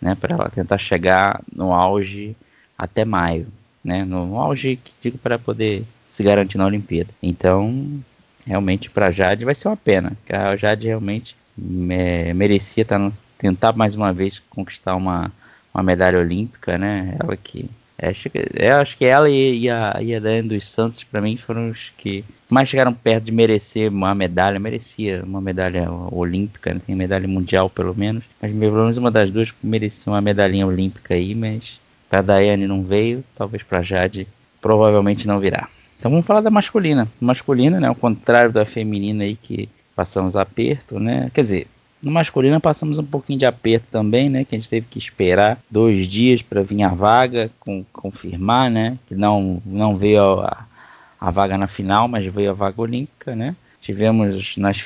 [0.00, 0.14] né?
[0.14, 2.36] Para ela tentar chegar no auge
[2.78, 3.48] até maio,
[3.82, 4.04] né?
[4.04, 7.10] No auge digo para poder se garantir na Olimpíada.
[7.20, 8.00] Então
[8.46, 10.12] realmente para Jade vai ser uma pena.
[10.28, 11.36] A Jade realmente
[11.90, 15.30] é, merecia tá tentar mais uma vez conquistar uma,
[15.72, 17.16] uma medalha olímpica, né?
[17.20, 20.20] Ela que é, acho que, eu é, acho que ela e, e a, e a
[20.20, 24.58] Daiane dos Santos, para mim, foram os que mais chegaram perto de merecer uma medalha.
[24.58, 26.80] Merecia uma medalha olímpica, né?
[26.84, 28.24] tem medalha mundial pelo menos.
[28.40, 31.78] Mas pelo menos uma das duas merecia uma medalhinha olímpica aí, mas
[32.10, 34.26] para Daiane não veio, talvez para Jade
[34.60, 35.68] provavelmente não virá.
[36.04, 37.08] Então vamos falar da masculina.
[37.18, 37.88] Masculina, né?
[37.88, 41.30] Ao contrário da feminina aí que passamos aperto, né?
[41.32, 41.66] Quer dizer,
[42.02, 44.44] no masculino passamos um pouquinho de aperto também, né?
[44.44, 48.98] Que a gente teve que esperar dois dias para vir a vaga, com, confirmar, né?
[49.08, 50.66] Que não, não veio a,
[51.18, 53.56] a, vaga na final, mas veio a vaga olímpica, né?
[53.80, 54.76] Tivemos nas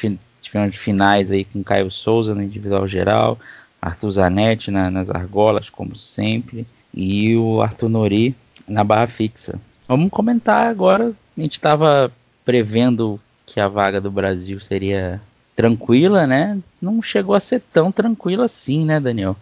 [0.40, 3.40] tivemos finais aí com Caio Souza no individual geral,
[3.82, 8.36] Arthur Zanetti na, nas argolas, como sempre, e o Arthur Nori
[8.68, 9.58] na barra fixa.
[9.88, 11.12] Vamos comentar agora.
[11.36, 12.12] A gente estava
[12.44, 15.18] prevendo que a vaga do Brasil seria
[15.56, 16.58] tranquila, né?
[16.80, 19.34] Não chegou a ser tão tranquila assim, né, Daniel?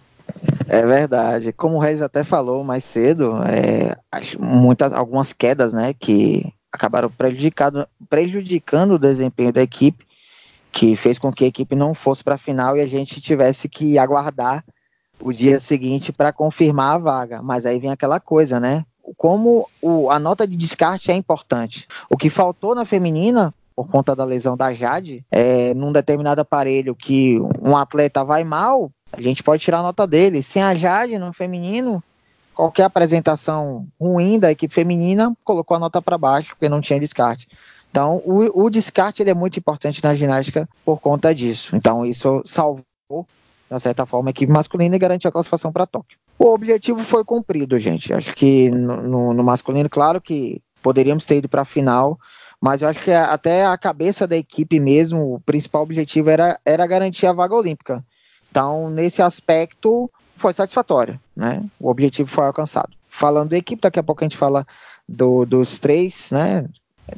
[0.68, 1.52] É verdade.
[1.52, 3.96] Como o Reis até falou mais cedo, é,
[4.38, 10.06] muitas, algumas quedas, né, que acabaram prejudicando, prejudicando o desempenho da equipe,
[10.70, 13.68] que fez com que a equipe não fosse para a final e a gente tivesse
[13.68, 14.64] que aguardar
[15.20, 17.42] o dia seguinte para confirmar a vaga.
[17.42, 18.84] Mas aí vem aquela coisa, né?
[19.16, 21.86] Como o, a nota de descarte é importante.
[22.10, 26.94] O que faltou na feminina, por conta da lesão da Jade, é, num determinado aparelho
[26.94, 30.42] que um atleta vai mal, a gente pode tirar a nota dele.
[30.42, 32.02] Sem a Jade no feminino,
[32.54, 37.46] qualquer apresentação ruim da equipe feminina colocou a nota para baixo, porque não tinha descarte.
[37.90, 41.74] Então, o, o descarte é muito importante na ginástica por conta disso.
[41.74, 42.84] Então, isso salvou
[43.70, 46.18] de certa forma, a equipe masculina e garantir a classificação para Tóquio.
[46.38, 48.12] O objetivo foi cumprido, gente.
[48.12, 52.18] Acho que no, no, no masculino, claro que poderíamos ter ido para a final,
[52.60, 56.86] mas eu acho que até a cabeça da equipe mesmo, o principal objetivo era, era
[56.86, 58.04] garantir a vaga olímpica.
[58.50, 61.64] Então, nesse aspecto, foi satisfatório, né?
[61.80, 62.90] O objetivo foi alcançado.
[63.08, 64.66] Falando da equipe, daqui a pouco a gente fala
[65.08, 66.66] do, dos três, né?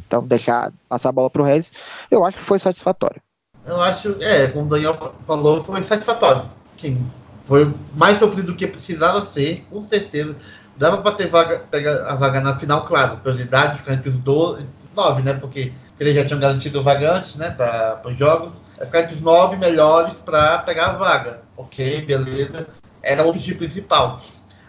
[0.07, 1.73] Então, deixar passar a bola para o Reis.
[2.11, 3.21] Eu acho que foi satisfatório
[3.69, 6.43] eu acho, é, como o Daniel falou, foi satisfatório.
[6.79, 7.07] Sim,
[7.49, 10.37] foi mais sofrido do que precisava ser, com certeza.
[10.77, 14.67] Dava para ter vaga, pegar a vaga na final, claro, prioridade ficar entre os 12,
[14.95, 15.33] 9, né?
[15.33, 17.51] Porque eles já tinham garantido vaga antes, né?
[17.51, 18.63] Para os jogos.
[18.79, 21.41] É ficar entre os 9 melhores para pegar a vaga.
[21.57, 22.67] Ok, beleza.
[23.03, 24.21] Era o objetivo principal.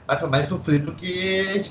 [0.07, 1.69] Mas foi mais sofrido do que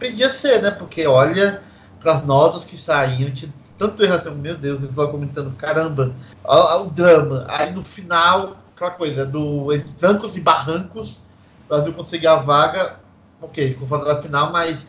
[0.00, 0.70] podia ser, né?
[0.70, 1.60] Porque olha,
[2.00, 3.30] para as notas que saíam,
[3.76, 7.44] tanto erro assim, meu Deus, eles logo comentando, caramba, o, o, drama.
[7.48, 11.22] Aí no final, aquela coisa, do, entre trancos e barrancos,
[11.66, 13.00] o Brasil conseguiu a vaga,
[13.42, 14.86] ok, ficou fora da final, mas,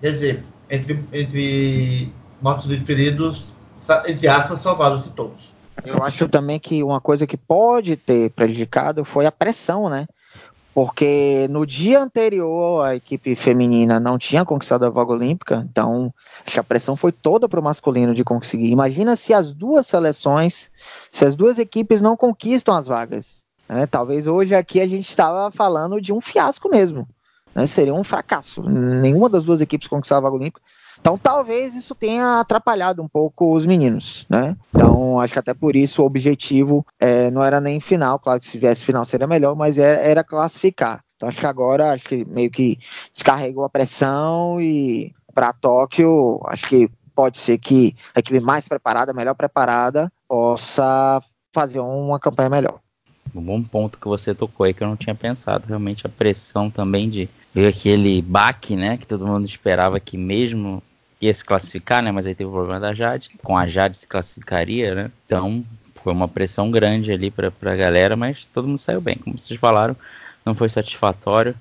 [0.00, 3.52] quer dizer, entre, entre mortos e feridos,
[4.06, 5.52] entre aspas, salvaram-se todos.
[5.84, 10.06] Eu acho também que uma coisa que pode ter prejudicado foi a pressão, né?
[10.74, 16.12] Porque no dia anterior a equipe feminina não tinha conquistado a vaga olímpica, então
[16.56, 18.70] a pressão foi toda para o masculino de conseguir.
[18.70, 20.70] Imagina se as duas seleções,
[21.10, 23.44] se as duas equipes não conquistam as vagas.
[23.68, 23.86] Né?
[23.86, 27.06] Talvez hoje aqui a gente estava falando de um fiasco mesmo.
[27.54, 27.66] Né?
[27.66, 28.62] Seria um fracasso.
[28.62, 30.62] Nenhuma das duas equipes conquistava a vaga olímpica.
[31.02, 34.56] Então talvez isso tenha atrapalhado um pouco os meninos, né?
[34.72, 38.46] Então acho que até por isso o objetivo é, não era nem final, claro que
[38.46, 41.02] se tivesse final seria melhor, mas era, é, era classificar.
[41.16, 42.78] Então acho que agora acho que meio que
[43.12, 49.12] descarregou a pressão e para Tóquio acho que pode ser que a equipe mais preparada,
[49.12, 51.20] melhor preparada, possa
[51.52, 52.78] fazer uma campanha melhor.
[53.34, 55.66] Um bom ponto que você tocou aí que eu não tinha pensado.
[55.66, 58.96] Realmente a pressão também de ver aquele baque, né?
[58.96, 60.82] Que todo mundo esperava que mesmo
[61.22, 62.10] ia se classificar, né?
[62.10, 63.30] Mas aí teve o problema da Jade.
[63.42, 65.10] Com a Jade se classificaria, né?
[65.24, 65.64] Então
[66.02, 69.16] foi uma pressão grande ali para a galera, mas todo mundo saiu bem.
[69.16, 69.96] Como vocês falaram,
[70.44, 71.54] não foi satisfatório,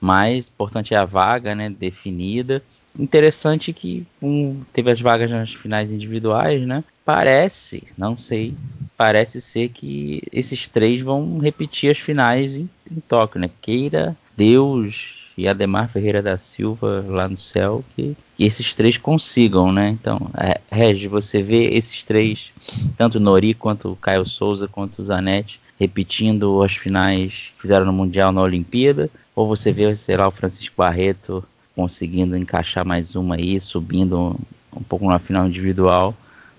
[0.00, 1.68] mas importante é a vaga, né?
[1.68, 2.62] Definida.
[2.98, 6.84] Interessante que um, teve as vagas nas finais individuais, né?
[7.04, 8.54] Parece, não sei,
[8.96, 13.50] parece ser que esses três vão repetir as finais em, em Tóquio, né?
[13.60, 19.72] Queira Deus e Ademar Ferreira da Silva lá no céu, que, que esses três consigam,
[19.72, 19.88] né?
[19.88, 22.52] Então, é, Regi, você vê esses três,
[22.96, 27.92] tanto Nori quanto o Caio Souza, quanto o Zanetti, repetindo as finais que fizeram no
[27.92, 31.42] Mundial na Olimpíada, ou você vê, sei lá, o Francisco Barreto
[31.74, 34.36] conseguindo encaixar mais uma aí, subindo um,
[34.78, 36.14] um pouco na final individual?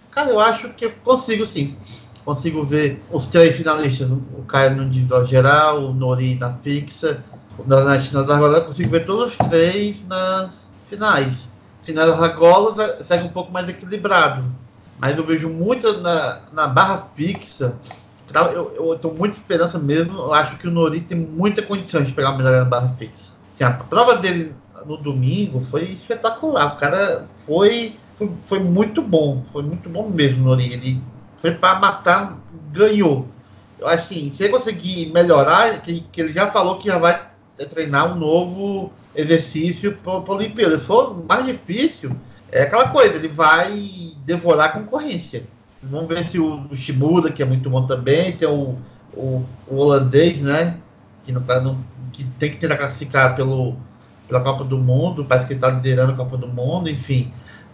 [0.10, 1.76] Cara, eu acho que eu consigo sim.
[2.24, 7.24] Consigo ver os três finalistas, o Caio no individual geral, o Nori na fixa,
[7.66, 11.48] nas, nas, nas argolas consigo ver todos os três nas finais.
[11.82, 14.44] Se nas argolas é, segue um pouco mais equilibrado.
[15.00, 17.76] Mas eu vejo muito na, na barra fixa.
[18.54, 20.14] Eu estou muito esperança mesmo.
[20.20, 23.34] Eu acho que o Nori tem muita condição de pegar a medalha na barra fixa.
[23.56, 24.54] Assim, a prova dele
[24.86, 26.76] no domingo foi espetacular.
[26.76, 29.44] O cara foi, foi, foi muito bom.
[29.52, 30.72] Foi muito bom mesmo, Nori.
[30.72, 31.02] Ele
[31.42, 32.38] foi para matar,
[32.72, 33.28] ganhou.
[33.84, 37.20] Assim, se ele conseguir melhorar, que, que ele já falou que já vai
[37.70, 40.78] treinar um novo exercício para a Olimpíada.
[40.78, 42.16] Se for mais difícil,
[42.52, 45.46] é aquela coisa, ele vai devorar a concorrência.
[45.82, 48.78] Vamos ver se o, o que é muito bom também, tem o,
[49.14, 50.78] o, o holandês, né?
[51.24, 51.80] Que, não, tá, não,
[52.14, 53.76] que tem que tentar classificar pelo,
[54.28, 57.34] pela Copa do Mundo, parece que ele está liderando a Copa do Mundo, enfim.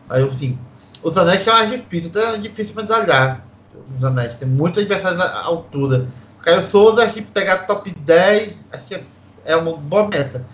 [0.09, 0.57] Aí, assim,
[1.03, 3.46] o Zanetti é mais difícil, até é difícil medalhar
[3.93, 6.07] o Zanetti, tem muitos adversários à altura.
[6.39, 9.03] O Caio Souza, acho que pegar top 10, acho que
[9.45, 10.45] é uma boa meta.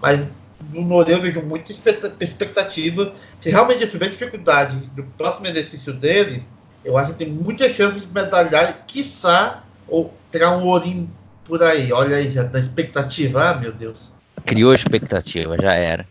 [0.00, 0.20] Mas
[0.70, 1.72] no Noreia eu vejo muita
[2.20, 3.12] expectativa.
[3.40, 6.44] Se realmente tiver dificuldade do próximo exercício dele,
[6.84, 11.08] eu acho que tem muitas chances de medalhar, quiçá, ou terá um ourinho
[11.44, 11.92] por aí.
[11.92, 13.50] Olha aí, já da expectativa.
[13.50, 14.12] Ah, meu Deus.
[14.44, 16.06] Criou expectativa, já era.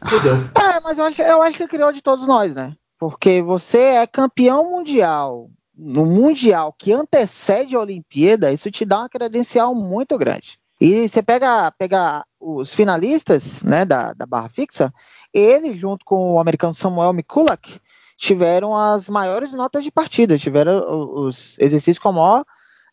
[0.54, 2.74] É, mas eu acho, eu acho que criou de todos nós, né?
[2.98, 9.08] Porque você é campeão mundial no mundial que antecede a Olimpíada, isso te dá uma
[9.08, 10.58] credencial muito grande.
[10.80, 14.92] E você pega, pega os finalistas né, da, da barra fixa,
[15.32, 17.80] ele, junto com o americano Samuel Mikulak,
[18.16, 20.82] tiveram as maiores notas de partida, tiveram
[21.24, 22.44] os exercícios com maior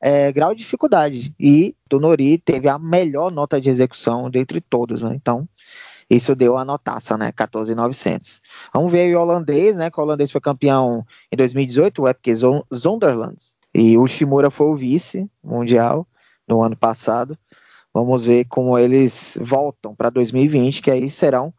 [0.02, 1.34] é, grau de dificuldade.
[1.40, 5.02] E Tonori teve a melhor nota de execução dentre todos.
[5.02, 5.14] Né?
[5.16, 5.48] Então,
[6.14, 7.32] isso deu a notaça, né?
[7.32, 8.42] 14,900.
[8.74, 9.90] Vamos ver o holandês, né?
[9.90, 12.34] Que o holandês foi campeão em 2018, o Epke
[12.74, 13.38] Zonderland.
[13.74, 16.08] E o Shimura foi o vice mundial
[16.48, 17.38] no ano passado.
[17.94, 21.54] Vamos ver como eles voltam para 2020, que aí serão,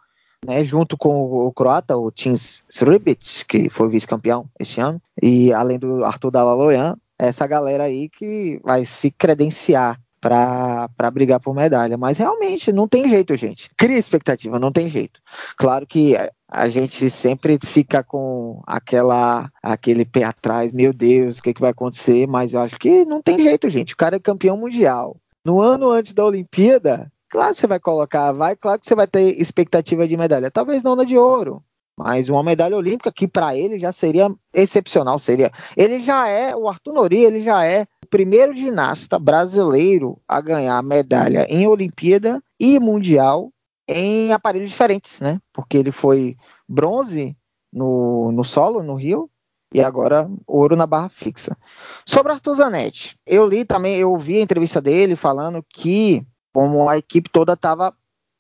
[0.45, 5.79] né, junto com o, croata, o Tim Sribic, que foi vice-campeão este ano, e além
[5.79, 11.99] do Arthur Dalaloyan, essa galera aí que vai se credenciar para brigar por medalha.
[11.99, 13.69] Mas realmente não tem jeito, gente.
[13.77, 15.21] Cria expectativa, não tem jeito.
[15.55, 16.17] Claro que
[16.51, 21.73] a gente sempre fica com aquela aquele pé atrás, meu Deus, o que, que vai
[21.73, 22.27] acontecer?
[22.27, 23.93] Mas eu acho que não tem jeito, gente.
[23.93, 28.33] O cara é campeão mundial no ano antes da Olimpíada, claro que você vai colocar,
[28.33, 30.51] vai, claro que você vai ter expectativa de medalha.
[30.51, 31.63] Talvez não na de ouro,
[31.97, 35.51] mas uma medalha olímpica que para ele já seria excepcional, seria.
[35.77, 40.83] Ele já é, o Arthur Nori, ele já é o primeiro ginasta brasileiro a ganhar
[40.83, 43.53] medalha em Olimpíada e Mundial
[43.89, 45.41] em aparelhos diferentes, né?
[45.53, 46.37] Porque ele foi
[46.69, 47.37] bronze
[47.73, 49.31] no, no solo, no Rio,
[49.73, 51.57] e agora ouro na barra fixa.
[52.07, 56.97] Sobre Arthur Zanetti, eu li também, eu ouvi a entrevista dele falando que como a
[56.97, 57.93] equipe toda estava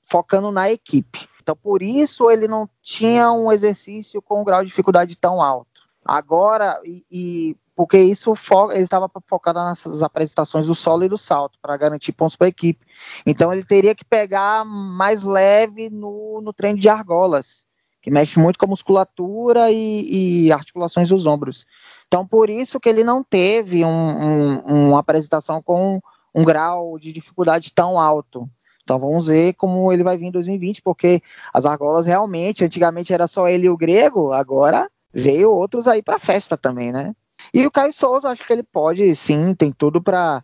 [0.08, 1.28] focando na equipe.
[1.44, 5.82] Então por isso ele não tinha um exercício com um grau de dificuldade tão alto.
[6.02, 8.32] Agora, e, e porque isso
[8.72, 12.48] ele estava focado nessas apresentações do solo e do salto para garantir pontos para a
[12.48, 12.86] equipe.
[13.26, 17.66] Então ele teria que pegar mais leve no, no treino de argolas,
[18.00, 21.66] que mexe muito com a musculatura e, e articulações dos ombros.
[22.06, 26.00] Então por isso que ele não teve um, um, uma apresentação com
[26.34, 28.48] um grau de dificuldade tão alto.
[28.84, 31.22] Então vamos ver como ele vai vir em 2020, porque
[31.52, 36.18] as argolas realmente, antigamente era só ele e o grego, agora veio outros aí para
[36.18, 37.14] festa também, né?
[37.52, 40.42] E o Caio Souza, acho que ele pode, sim, tem tudo para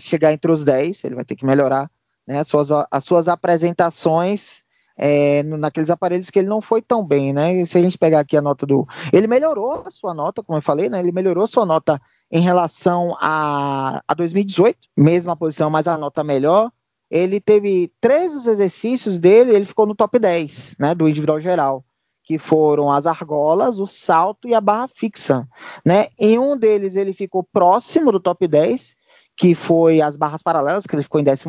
[0.00, 1.90] chegar entre os 10, ele vai ter que melhorar
[2.26, 4.64] né, as, suas, as suas apresentações
[4.96, 7.64] é, naqueles aparelhos que ele não foi tão bem, né?
[7.64, 8.86] Se a gente pegar aqui a nota do.
[9.12, 10.98] Ele melhorou a sua nota, como eu falei, né?
[11.00, 12.00] Ele melhorou a sua nota
[12.30, 16.70] em relação a, a 2018, mesma posição, mas a nota melhor.
[17.12, 20.94] Ele teve três dos exercícios dele, ele ficou no top 10, né?
[20.94, 21.84] Do individual geral
[22.24, 25.46] que foram as argolas, o salto e a barra fixa.
[25.84, 26.06] Né?
[26.18, 28.94] Em um deles ele ficou próximo do top 10,
[29.36, 31.44] que foi as barras paralelas, que ele ficou em 11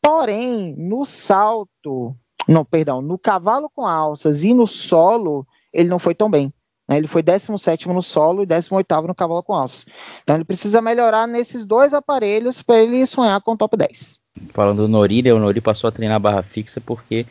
[0.00, 2.16] Porém, no salto,
[2.48, 6.52] não, perdão, no cavalo com alças e no solo, ele não foi tão bem.
[6.88, 6.98] Né?
[6.98, 9.86] Ele foi 17 no solo e 18 no cavalo com alças.
[10.22, 14.20] Então ele precisa melhorar nesses dois aparelhos para ele sonhar com o top 10.
[14.52, 15.32] Falando do Nori, né?
[15.32, 17.26] o Nori passou a treinar barra fixa porque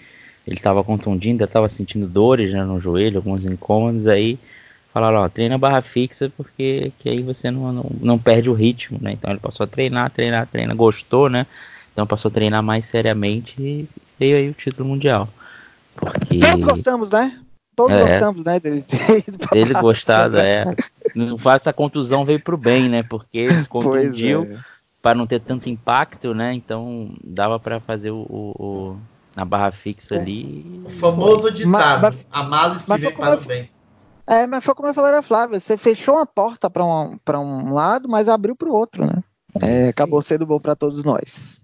[0.46, 4.38] ele estava contundindo, estava sentindo dores né, no joelho, alguns incômodos, aí
[4.94, 8.98] falaram, ó, treina barra fixa porque que aí você não, não, não, perde o ritmo,
[9.02, 9.14] né?
[9.14, 11.46] Então ele passou a treinar, treinar, treinar, gostou, né?
[11.92, 13.90] Então passou a treinar mais seriamente e
[14.20, 15.28] veio aí o título mundial.
[15.96, 16.40] Porque...
[16.40, 17.40] Todos gostamos, né?
[17.76, 18.60] Todos é, gostamos, né?
[18.60, 20.66] Dele ter Dele gostado, é.
[21.14, 23.04] Não faz essa contusão veio pro bem, né?
[23.04, 24.75] Porque se contundiu é.
[25.06, 26.52] Para não ter tanto impacto, né?
[26.52, 28.98] Então dava para fazer o, o
[29.36, 30.82] na barra fixa ali.
[30.84, 33.70] O famoso ditado: mas, a males que vem para o bem.
[34.26, 37.72] É, mas foi como eu falei da Flávia, você fechou uma porta para um, um
[37.72, 39.24] lado, mas abriu para o outro, né?
[39.62, 41.60] É, acabou sendo bom para todos nós.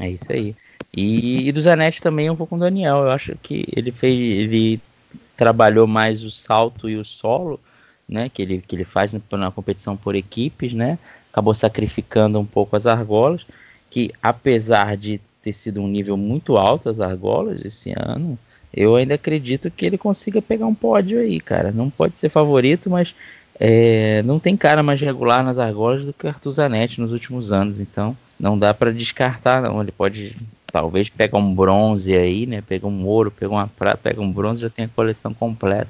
[0.00, 0.56] É isso aí.
[0.92, 3.04] E, e do Zanetti também um pouco com o Daniel.
[3.04, 4.80] Eu acho que ele fez, ele
[5.36, 7.60] trabalhou mais o salto e o solo,
[8.08, 8.28] né?
[8.28, 10.98] Que ele, que ele faz na, na competição por equipes, né?
[11.32, 13.46] Acabou sacrificando um pouco as argolas,
[13.90, 18.38] que apesar de ter sido um nível muito alto as argolas esse ano,
[18.72, 21.72] eu ainda acredito que ele consiga pegar um pódio aí, cara.
[21.72, 23.14] Não pode ser favorito, mas
[23.58, 27.52] é, não tem cara mais regular nas argolas do que o Arthur Zanetti nos últimos
[27.52, 29.82] anos, então não dá para descartar, não.
[29.82, 32.62] Ele pode talvez pegar um bronze aí, né?
[32.66, 35.88] Pega um ouro, pega uma prata, pega um bronze, já tem a coleção completa.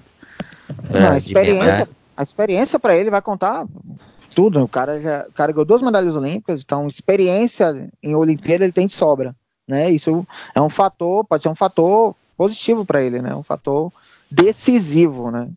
[0.91, 3.65] Não, a experiência, a experiência para ele vai contar
[4.35, 4.63] tudo.
[4.63, 8.87] O cara já, o cara ganhou duas medalhas olímpicas, então experiência em Olimpíada ele tem
[8.87, 9.35] de sobra.
[9.67, 9.91] Né?
[9.91, 13.35] Isso é um fator, pode ser um fator positivo para ele, né?
[13.35, 13.93] Um fator
[14.31, 15.49] decisivo, né?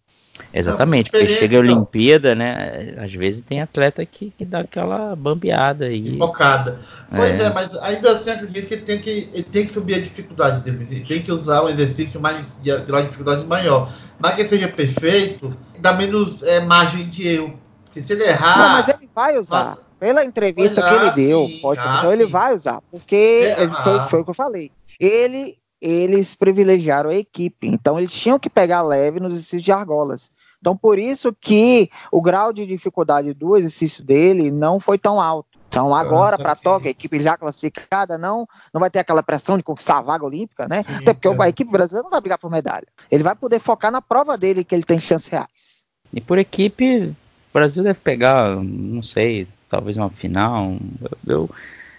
[0.54, 2.94] Exatamente, porque chega a Olimpíada, né?
[2.98, 6.18] Às vezes tem atleta que, que dá aquela bambeada aí.
[6.18, 6.80] Focada.
[7.14, 7.46] Pois é.
[7.46, 7.54] é.
[7.54, 10.88] mas ainda assim acredito que ele tem que, ele tem que subir a dificuldade dele.
[10.90, 13.92] Ele tem que usar um exercício mais de, de dificuldade maior.
[14.20, 17.60] Mas que seja perfeito, dá menos é, margem de erro.
[17.96, 18.58] Porque se ele errar.
[18.58, 19.78] Não, mas ele vai usar.
[19.98, 24.26] Pela entrevista que ele deu, pós-comissão, ah, ele vai usar, porque é, foi, foi, o
[24.26, 24.70] que eu falei.
[25.00, 30.30] Ele, eles privilegiaram a equipe, então eles tinham que pegar leve nos exercícios de argolas.
[30.60, 35.58] Então, por isso que o grau de dificuldade do exercício dele não foi tão alto.
[35.70, 39.64] Então, agora, para Tóquio, a equipe já classificada, não, não vai ter aquela pressão de
[39.64, 40.84] conquistar a vaga olímpica, né?
[40.84, 41.36] Sim, Até porque é.
[41.40, 42.88] a equipe brasileira não vai brigar por medalha.
[43.10, 45.86] Ele vai poder focar na prova dele, que ele tem chances reais.
[46.14, 47.16] E por equipe, o
[47.56, 50.76] Brasil deve pegar, não sei, talvez uma final.
[51.26, 51.50] Eu,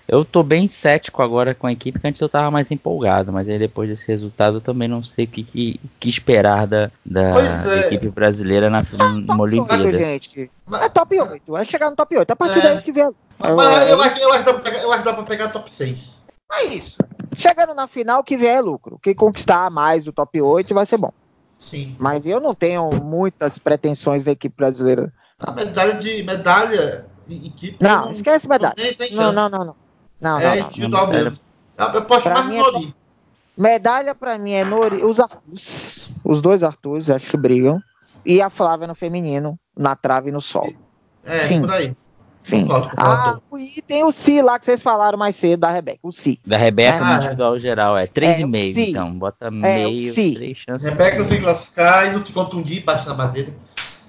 [0.07, 3.49] eu tô bem cético agora com a equipe, que antes eu tava mais empolgado, mas
[3.49, 7.75] aí depois desse resultado eu também não sei o que, que, que esperar da, da
[7.75, 7.87] é.
[7.87, 8.83] equipe brasileira na,
[9.15, 9.91] numa Olimpíada.
[9.93, 10.51] gente.
[10.75, 12.63] É top 8, vai chegar no top 8, a partir é.
[12.63, 13.11] daí que vem.
[13.39, 15.23] Mas eu, eu, acho, eu, acho que dá pra pegar, eu acho que dá pra
[15.23, 16.21] pegar top 6.
[16.53, 16.99] É isso.
[17.35, 19.01] Chegando na final, que vier é lucro.
[19.03, 21.13] Quem conquistar mais do top 8 vai ser bom.
[21.59, 21.97] Sim.
[21.99, 25.13] Mas eu não tenho muitas pretensões da equipe brasileira.
[25.39, 27.76] A medalha de medalha equipe.
[27.80, 28.74] Não, não esquece medalha.
[29.12, 29.76] Não, não, não, não.
[30.18, 31.45] Não, é não, individual mesmo.
[31.78, 32.87] Eu posso pra mais no Nori.
[32.89, 33.61] É...
[33.61, 35.05] Medalha pra mim é Nori.
[35.05, 37.80] Os Arthurs, os dois Arthurs, acho que brigam.
[38.24, 40.74] E a Flávia no feminino, na trave e no solo.
[41.22, 41.61] É, Fim.
[41.61, 41.97] por aí.
[42.43, 42.68] Fim.
[42.97, 45.99] Ah, e tem o Si lá que vocês falaram mais cedo da Rebeca.
[46.03, 46.39] O Si.
[46.47, 48.76] Da Rebeca no individual geral, é 3,5.
[48.76, 50.89] É, então, bota é, meio, três chances.
[50.89, 53.53] Rebeca não tem que classificar e não se contundir, bate na madeira.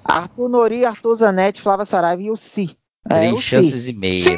[0.08, 2.78] Arthur Nori, Arthur Zanetti, Flávia Saraiva e o Si.
[3.08, 3.92] Três é, chances si.
[3.92, 4.14] e meia.
[4.14, 4.38] Se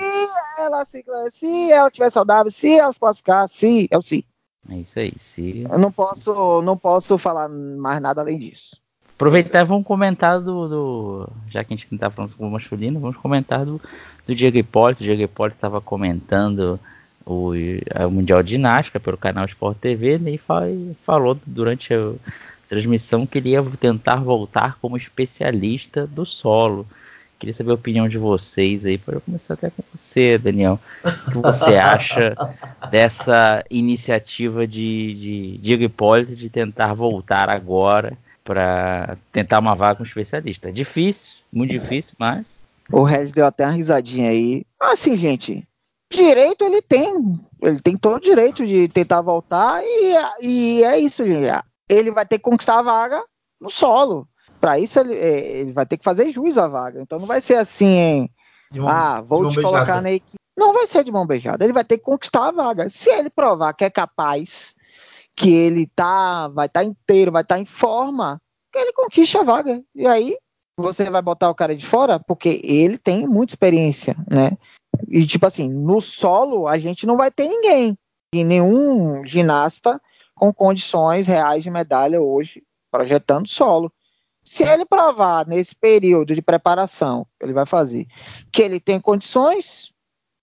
[0.60, 4.26] ela, se, se ela tiver saudável, se ela se classificar, se é o si.
[4.70, 5.66] É isso aí, se.
[5.70, 8.78] Eu não posso, não posso falar mais nada além disso.
[9.16, 13.18] Aproveitar, vamos comentar do, do, Já que a gente está falando sobre o masculino, vamos
[13.18, 13.82] comentar do,
[14.26, 15.02] do Diego Hipólito.
[15.02, 16.80] O Diego Hipólito estava comentando
[17.26, 22.14] o, o, Mundial de Ginástica pelo canal Sport TV né, e falou durante a
[22.70, 26.88] transmissão que ele ia tentar voltar como especialista do solo.
[27.40, 30.80] Queria saber a opinião de vocês aí, para começar até com você, Daniel.
[31.04, 32.36] O que você acha
[32.92, 40.04] dessa iniciativa de, de Diego Hipólito de tentar voltar agora para tentar uma vaga com
[40.04, 40.70] especialista?
[40.70, 42.64] É difícil, muito difícil, mas.
[42.92, 44.66] O Regis deu até uma risadinha aí.
[44.80, 45.66] Assim, gente,
[46.12, 47.40] direito ele tem.
[47.62, 51.50] Ele tem todo o direito de tentar voltar e, e é isso, gente.
[51.90, 53.24] Ele vai ter que conquistar a vaga
[53.60, 54.28] no solo
[54.60, 57.02] para isso ele, é, ele, vai ter que fazer juiz à vaga.
[57.02, 58.32] Então não vai ser assim, hein?
[58.76, 59.76] Mão, ah, vou te beijada.
[59.76, 60.38] colocar na equipe.
[60.58, 61.64] Não vai ser de mão beijada.
[61.64, 62.90] Ele vai ter que conquistar a vaga.
[62.90, 64.76] Se ele provar que é capaz,
[65.36, 69.40] que ele tá, vai estar tá inteiro, vai estar tá em forma, que ele conquista
[69.40, 69.82] a vaga.
[69.96, 70.38] E aí
[70.78, 74.58] você vai botar o cara de fora porque ele tem muita experiência, né?
[75.08, 77.98] E tipo assim, no solo a gente não vai ter ninguém.
[78.34, 80.00] E nenhum ginasta
[80.40, 83.92] com condições reais de medalha hoje projetando solo.
[84.42, 88.08] Se ele provar nesse período de preparação, ele vai fazer,
[88.52, 89.92] que ele tem condições,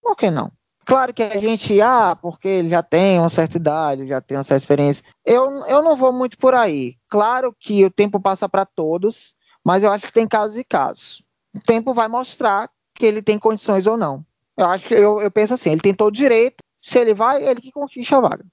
[0.03, 0.53] por que não?
[0.85, 4.63] Claro que a gente, ah, porque ele já tem uma certa idade, já tem certa
[4.63, 5.03] experiência.
[5.25, 6.95] Eu, eu não vou muito por aí.
[7.09, 9.35] Claro que o tempo passa para todos,
[9.65, 11.25] mas eu acho que tem casos e casos.
[11.53, 14.25] O tempo vai mostrar que ele tem condições ou não.
[14.57, 16.63] Eu acho eu, eu penso assim, ele tem todo direito.
[16.81, 18.45] Se ele vai, ele que conquista a vaga.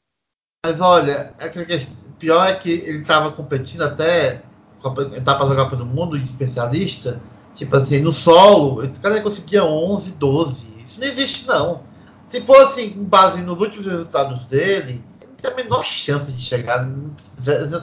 [0.66, 1.88] Mas olha, é que
[2.18, 4.41] pior é que ele estava competindo até
[5.16, 7.22] entrar para jogar pelo mundo de especialista,
[7.53, 10.68] tipo assim, no solo, esse cara conseguia 11, 12.
[10.86, 11.82] Isso não existe, não.
[12.28, 16.41] Se for assim, com base nos últimos resultados dele, ele tem a menor chance de
[16.41, 16.89] chegar.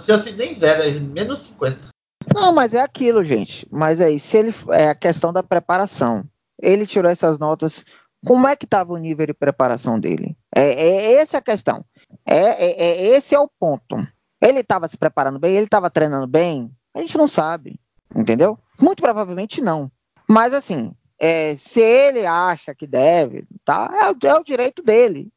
[0.06, 1.88] Chance nem zero, é menos 50.
[2.34, 3.66] Não, mas é aquilo, gente.
[3.70, 4.54] Mas aí, se ele.
[4.70, 6.24] É a questão da preparação.
[6.60, 7.84] Ele tirou essas notas.
[8.24, 10.36] Como é que estava o nível de preparação dele?
[10.54, 11.84] É, é essa a questão.
[12.26, 13.96] É, é, é esse é o ponto.
[14.40, 17.78] Ele estava se preparando bem, ele estava treinando bem, a gente não sabe,
[18.14, 18.58] entendeu?
[18.80, 19.90] Muito provavelmente não.
[20.26, 23.90] Mas assim, é, se ele acha que deve, tá?
[23.92, 25.30] É, é, o direito dele.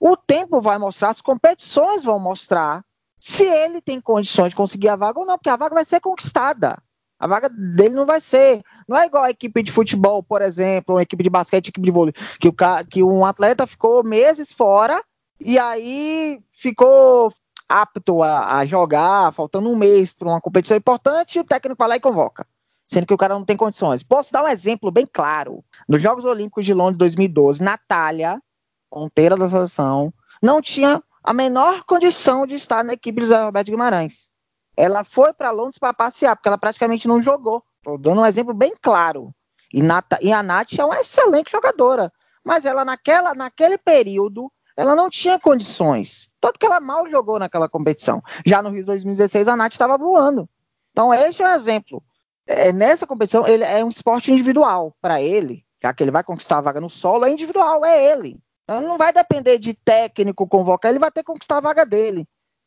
[0.00, 2.84] O tempo vai mostrar, as competições vão mostrar
[3.20, 6.00] se ele tem condições de conseguir a vaga ou não, porque a vaga vai ser
[6.00, 6.80] conquistada.
[7.18, 8.62] A vaga dele não vai ser.
[8.86, 11.90] Não é igual a equipe de futebol, por exemplo, uma equipe de basquete, equipe de
[11.90, 12.54] vôlei, que, o,
[12.88, 15.02] que um atleta ficou meses fora
[15.40, 17.32] e aí ficou
[17.68, 21.96] apto a, a jogar, faltando um mês para uma competição importante, o técnico vai lá
[21.96, 22.46] e convoca,
[22.86, 24.02] sendo que o cara não tem condições.
[24.02, 25.64] Posso dar um exemplo bem claro.
[25.88, 28.42] Nos Jogos Olímpicos de Londres 2012, Natália,
[28.90, 30.12] ponteira da seleção,
[30.42, 34.30] não tinha a menor condição de estar na equipe do Zé Roberto Guimarães.
[34.76, 37.62] Ela foi para Londres para passear, porque ela praticamente não jogou.
[37.78, 39.34] Estou dando um exemplo bem claro.
[39.72, 42.12] E, Nata, e a Nath é uma excelente jogadora.
[42.44, 46.30] Mas ela, naquela, naquele período, ela não tinha condições.
[46.40, 48.22] Tanto que ela mal jogou naquela competição.
[48.46, 50.48] Já no Rio 2016, a Nath estava voando.
[50.92, 52.00] Então, este é um exemplo.
[52.46, 56.58] É, nessa competição, ele é um esporte individual para ele, já que ele vai conquistar
[56.58, 58.38] a vaga no solo, é individual, é ele.
[58.62, 62.24] Então, não vai depender de técnico convocar, ele vai ter que conquistar a vaga dele.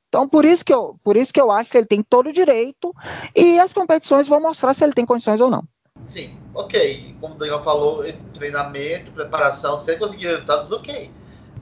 [0.09, 2.33] Então, por isso que eu, por isso que eu acho que ele tem todo o
[2.33, 2.93] direito
[3.33, 5.63] e as competições vão mostrar se ele tem condições ou não.
[6.09, 7.15] Sim, ok.
[7.21, 8.03] Como o Daniel falou,
[8.33, 11.09] treinamento, preparação, se ele conseguir resultados, ok.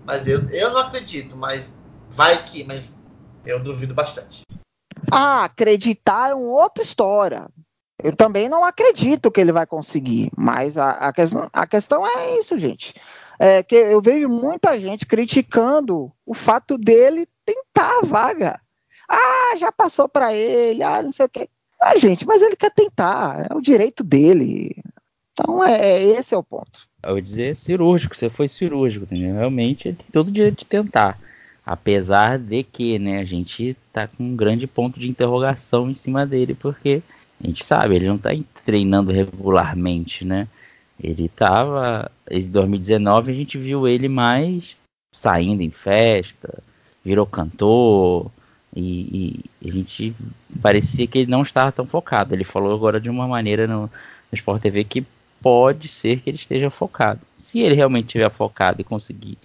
[0.09, 1.63] Mas eu, eu não acredito, mas
[2.09, 2.83] vai que, mas
[3.45, 4.41] eu duvido bastante.
[5.11, 7.47] Ah, acreditar é uma outra história.
[8.03, 12.39] Eu também não acredito que ele vai conseguir, mas a, a, questão, a questão é
[12.39, 12.95] isso, gente.
[13.37, 18.59] É que eu vejo muita gente criticando o fato dele tentar a vaga.
[19.07, 21.47] Ah, já passou para ele, ah, não sei o quê.
[21.79, 24.75] Ah, gente, mas ele quer tentar, é o direito dele.
[25.33, 26.88] Então, é, é esse é o ponto.
[27.03, 29.35] Eu vou dizer cirúrgico, você foi cirúrgico, entendeu?
[29.35, 31.19] Realmente ele tem todo o direito de tentar.
[31.65, 36.25] Apesar de que, né, a gente tá com um grande ponto de interrogação em cima
[36.25, 37.01] dele, porque
[37.41, 38.31] a gente sabe, ele não tá
[38.65, 40.47] treinando regularmente, né?
[41.01, 42.11] Ele tava.
[42.29, 44.75] Em 2019 a gente viu ele mais
[45.13, 46.61] saindo em festa,
[47.03, 48.29] virou cantor,
[48.75, 50.15] e, e, a gente
[50.61, 52.33] parecia que ele não estava tão focado.
[52.33, 53.89] Ele falou agora de uma maneira no, no
[54.33, 55.05] Sport TV que
[55.41, 57.21] pode ser que ele esteja focado.
[57.37, 59.37] Se ele realmente estiver focado e conseguir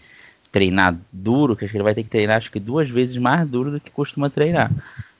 [0.50, 3.48] treinar duro, que acho que ele vai ter que treinar acho que duas vezes mais
[3.48, 4.70] duro do que costuma treinar,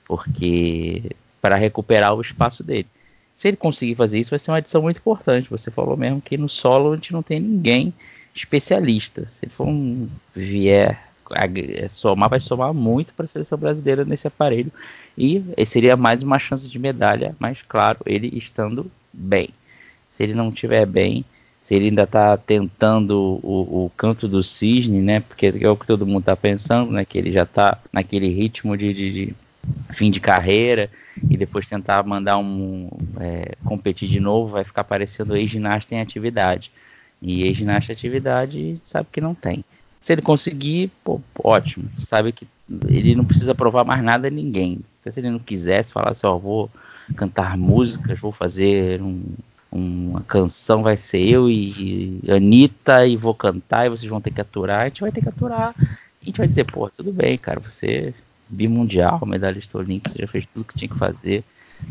[0.05, 1.11] porque
[1.41, 2.87] para recuperar o espaço dele.
[3.35, 5.49] Se ele conseguir fazer isso, vai ser uma adição muito importante.
[5.49, 7.93] Você falou mesmo que no solo a gente não tem ninguém
[8.33, 9.25] especialista.
[9.25, 14.25] Se ele for um vier é, somar, vai somar muito para a seleção brasileira nesse
[14.25, 14.71] aparelho.
[15.17, 19.49] E seria mais uma chance de medalha, mas claro, ele estando bem.
[20.15, 21.25] Se ele não estiver bem,
[21.61, 25.19] se ele ainda está tentando o, o, canto do cisne, né?
[25.19, 27.03] Porque é o que todo mundo está pensando, né?
[27.03, 29.35] Que ele já está naquele ritmo de, de, de,
[29.91, 30.89] fim de carreira
[31.29, 32.87] e depois tentar mandar um
[33.19, 36.71] é, competir de novo, vai ficar parecendo ex-ginasta em atividade.
[37.21, 39.65] E ex-ginasta em atividade sabe que não tem.
[40.01, 41.89] Se ele conseguir, pô, ótimo.
[41.97, 42.47] Sabe que
[42.87, 44.79] ele não precisa provar mais nada a ninguém.
[45.09, 46.69] Se ele não quisesse falar assim, ó, vou
[47.15, 49.23] cantar músicas, vou fazer um,
[49.75, 54.39] uma canção, vai ser eu e, Anitta e vou cantar e vocês vão ter que
[54.39, 55.75] aturar, a gente vai ter que aturar.
[55.77, 58.13] A gente vai dizer, pô, tudo bem, cara, você
[58.47, 61.43] bimundial, medalhista olímpico, você já fez tudo que tinha que fazer,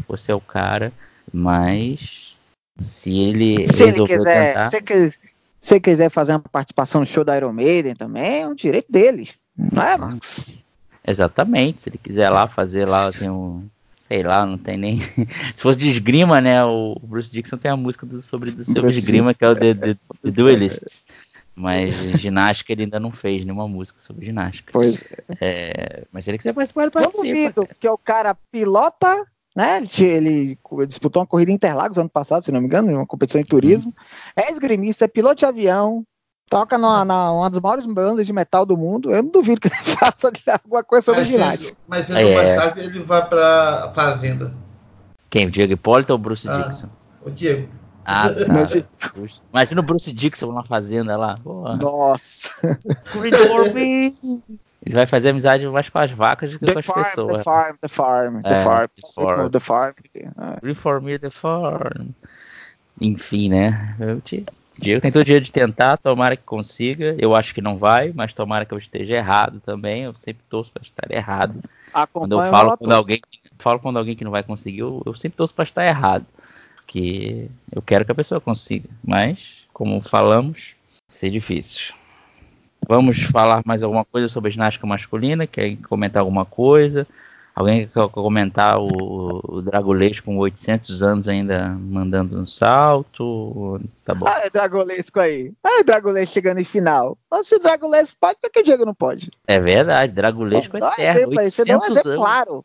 [0.09, 0.93] você é o cara,
[1.33, 2.37] mas
[2.81, 5.19] se ele se ele quiser, cantar, se, quiser,
[5.61, 9.29] se quiser fazer uma participação no show da Iron Maiden também, é um direito dele,
[9.57, 10.41] não é, Marcos?
[11.07, 13.65] Exatamente, se ele quiser lá fazer lá, tem um,
[14.07, 15.01] sei lá, não tem nem.
[15.55, 16.63] se fosse de esgrima, né?
[16.65, 19.95] O Bruce Dixon tem a música do, sobre, sobre esgrima, que é o The, The,
[19.95, 21.07] The Duelists.
[21.57, 24.73] Mas ginástica ele ainda não fez nenhuma música sobre ginástica.
[24.73, 25.37] Pois é.
[25.41, 27.23] é mas se ele quiser participar, ele participa.
[27.23, 29.25] Duvido, porque o cara pilota,
[29.55, 29.77] né?
[29.77, 33.41] Ele, ele, disputou uma corrida em Interlagos ano passado, se não me engano, uma competição
[33.41, 33.95] em turismo.
[33.97, 34.45] Uhum.
[34.45, 36.05] É esgrimista, é piloto de avião,
[36.49, 39.11] toca numa, na, uma das maiores bandas de metal do mundo.
[39.11, 41.71] Eu não duvido que ele faça alguma coisa sobre mas ginástica.
[41.71, 42.35] Ele, mas ele é.
[42.35, 44.53] mais tarde ele vai pra Fazenda.
[45.31, 45.47] Quem?
[45.47, 46.89] O Diego Hipólito ou o Bruce ah, Dixon?
[47.23, 47.69] O Diego.
[48.05, 48.39] Ah, tá.
[49.53, 51.35] Imagina o Bruce Dixon na fazenda lá.
[51.43, 51.77] Porra.
[51.77, 52.51] Nossa.
[54.87, 57.37] Ele vai fazer amizade mais com as vacas do que the com as farm, pessoas.
[57.39, 58.87] The farm, the farm, the é, farm.
[58.95, 59.51] The farm.
[59.51, 59.95] The farm.
[60.63, 62.09] Reform the farm.
[63.01, 63.97] Enfim, né?
[63.99, 64.45] Eu te...
[64.79, 67.15] Diego tem todo dia de tentar, tomara que consiga.
[67.19, 70.03] Eu acho que não vai, mas tomara que eu esteja errado também.
[70.03, 71.61] Eu sempre torço para estar errado.
[71.93, 73.21] Acompanho quando eu falo quando alguém,
[73.59, 76.27] falo quando alguém que não vai conseguir, eu, eu sempre torço para estar errado
[76.95, 80.77] porque eu quero que a pessoa consiga, mas como falamos,
[81.09, 81.93] ser difícil.
[82.87, 85.47] Vamos falar mais alguma coisa sobre a ginástica masculina?
[85.47, 87.07] Quer comentar alguma coisa?
[87.55, 93.81] Alguém quer comentar o, o Dragolesco com 800 anos ainda mandando um salto?
[94.05, 94.27] Tá bom.
[94.27, 95.53] Ah, é Dragolesco aí.
[95.63, 97.17] Ah, é Dragolesco chegando em final.
[97.31, 99.31] Mas se o Dragolesco pode, por que o Diego não pode?
[99.47, 101.33] É verdade, Dragolesco é eterno.
[101.33, 102.65] Você dá um exemplo claro.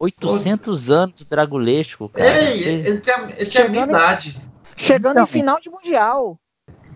[0.00, 2.42] 800 anos de Dragulesco, cara.
[2.42, 4.36] Ei, ele tem, a, ele tem a minha idade.
[4.76, 6.36] Chegando então, em final de Mundial.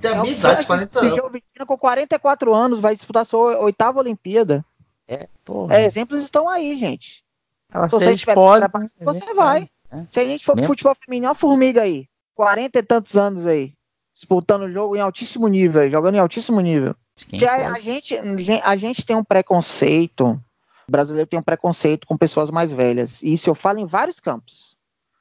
[0.01, 1.21] Tem a é minha idade, 40 anos.
[1.65, 4.65] Com 44 anos, vai disputar sua oitava Olimpíada.
[5.07, 5.77] É, porra.
[5.77, 7.25] É, exemplos estão aí, gente.
[7.73, 8.67] Ela, se você pode,
[9.01, 9.69] você vai.
[9.91, 10.05] É.
[10.09, 12.07] Se a gente for pro futebol feminino, a formiga aí.
[12.35, 13.75] 40 e tantos anos aí.
[14.13, 16.95] Disputando o jogo em altíssimo nível, jogando em altíssimo nível.
[17.17, 18.17] Que a, a, gente,
[18.63, 20.41] a gente tem um preconceito
[20.89, 23.23] o brasileiro tem um preconceito com pessoas mais velhas.
[23.23, 24.75] E isso eu falo em vários campos,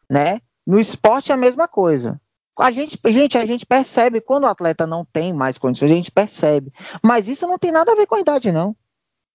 [0.10, 0.42] né?
[0.66, 2.20] No esporte é a mesma coisa.
[2.58, 6.10] A gente, gente, a gente percebe quando o atleta não tem mais condições, a gente
[6.10, 6.72] percebe.
[7.04, 8.76] Mas isso não tem nada a ver com a idade, não.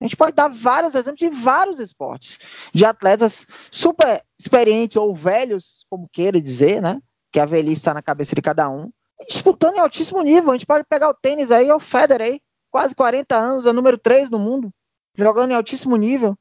[0.03, 2.39] A gente pode dar vários exemplos de vários esportes,
[2.75, 7.01] de atletas super experientes ou velhos, como queira dizer, né?
[7.31, 8.91] Que a velhice está na cabeça de cada um,
[9.29, 10.51] disputando em altíssimo nível.
[10.51, 12.41] A gente pode pegar o tênis aí, o Federer,
[12.71, 14.73] quase 40 anos, é número 3 no mundo
[15.17, 16.37] jogando em altíssimo nível.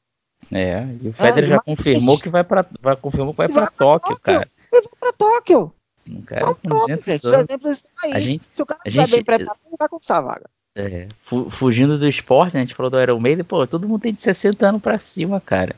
[0.51, 3.67] É, e o Federer é, já confirmou que vai para vai confirmou que vai para
[3.67, 4.49] Tóquio, Tóquio, cara.
[4.71, 5.73] Ele vai para Tóquio.
[6.09, 7.49] Um cara com 200 gente, anos.
[7.49, 8.13] Exemplos aí.
[8.13, 10.49] A gente, Se o cara estiver gente, bem preparado, ele vai conquistar a vaga.
[10.75, 11.07] É,
[11.49, 14.21] fugindo do esporte, né, a gente falou do Iron Maiden, pô, todo mundo tem de
[14.21, 15.75] 60 anos para cima, cara.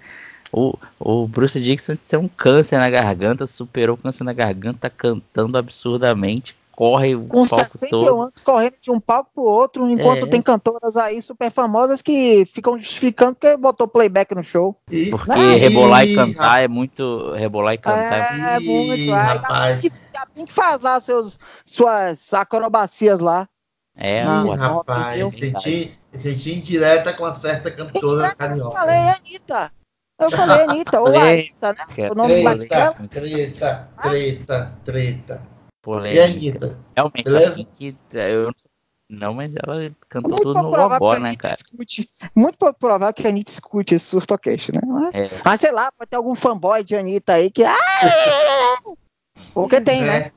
[0.52, 5.58] O, o Bruce Dixon tem um câncer na garganta, superou o câncer na garganta, cantando
[5.58, 8.22] absurdamente, corre o com palco 61 todo.
[8.22, 10.30] anos correndo de um palco pro outro, enquanto é.
[10.30, 14.78] tem cantoras aí super famosas que ficam justificando porque botou playback no show.
[15.10, 15.56] Porque né?
[15.56, 17.32] rebolar e cantar é muito.
[17.32, 19.12] Rebolar e cantar é, é muito.
[19.12, 19.82] rapaz.
[19.82, 23.48] Tem que, que faz lá seus, suas acrobacias lá.
[23.96, 28.70] É, Ih, rapaz, eu senti, senti indireta com uma certa cantora carioca.
[28.70, 29.72] Eu falei, Anitta.
[30.20, 32.12] Eu falei, Anitta, ou Anitta, né?
[32.12, 35.48] O nome treta, treta, treta, treta
[35.82, 36.16] polêmica.
[36.16, 36.80] E a Anitta?
[36.96, 37.68] Realmente, Beleza?
[37.76, 38.54] que, eu não,
[39.10, 41.54] não, mas ela cantou muito tudo no robô, né, cara?
[41.54, 44.82] Escute, muito provável que a Anitta escute esse surtocast, né?
[45.14, 45.30] É.
[45.46, 47.64] Mas sei lá, pode ter algum fanboy de Anitta aí que.
[47.64, 47.76] Ah!
[49.54, 50.06] Porque tem, é.
[50.06, 50.32] né?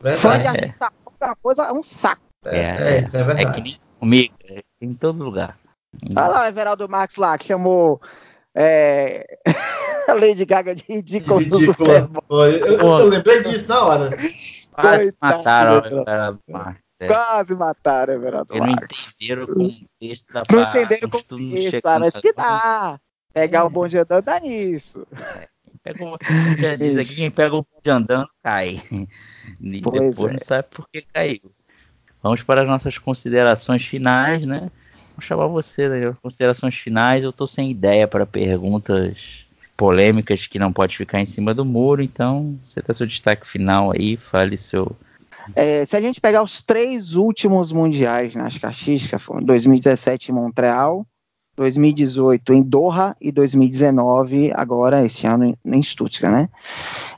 [0.00, 0.20] Verdade.
[0.20, 2.29] Fã de Anitta é uma coisa, é um saco.
[2.44, 3.48] É, é, é, isso é verdade.
[3.48, 5.58] É que nem comigo, é em todo lugar.
[6.16, 8.00] Olha lá o Everaldo Max lá, que chamou.
[8.54, 9.24] É...
[10.08, 11.40] a Lady Gaga de ridícula.
[11.40, 12.10] Ridícula.
[12.28, 14.10] Eu, eu, eu, lembrei disso na hora.
[14.72, 16.78] Quase mataram o cara do mar.
[16.98, 17.06] é.
[17.06, 22.32] Quase mataram Everaldo Não entenderam o contexto da Não entenderam o contexto, ah, mas que
[22.32, 23.00] dá.
[23.32, 25.06] Pegar o bonde andando dá nisso.
[25.12, 25.48] É.
[26.60, 28.80] Já diz aqui, quem pega o bonde andando cai.
[29.60, 30.32] E pois depois é.
[30.32, 31.52] não sabe por que caiu.
[32.22, 34.70] Vamos para as nossas considerações finais, né?
[35.12, 36.14] Vou chamar você, né?
[36.22, 37.24] Considerações finais.
[37.24, 39.46] Eu estou sem ideia para perguntas
[39.76, 43.92] polêmicas que não pode ficar em cima do muro, então você dá seu destaque final
[43.92, 44.94] aí, fale seu.
[45.56, 51.06] É, se a gente pegar os três últimos mundiais nas caixiscas, foram 2017 em Montreal,
[51.60, 56.48] 2018 em Doha e 2019 agora esse ano em Stuttgart, né?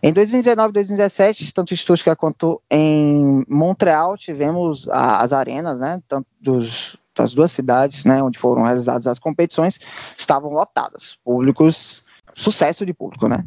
[0.03, 6.03] Em 2019 e 2017, tanto em Stuttgart quanto em Montreal tivemos a, as arenas, né?
[6.09, 8.20] Tanto dos, das duas cidades, né?
[8.20, 9.78] Onde foram realizadas as competições,
[10.18, 13.45] estavam lotadas, públicos sucesso de público, né?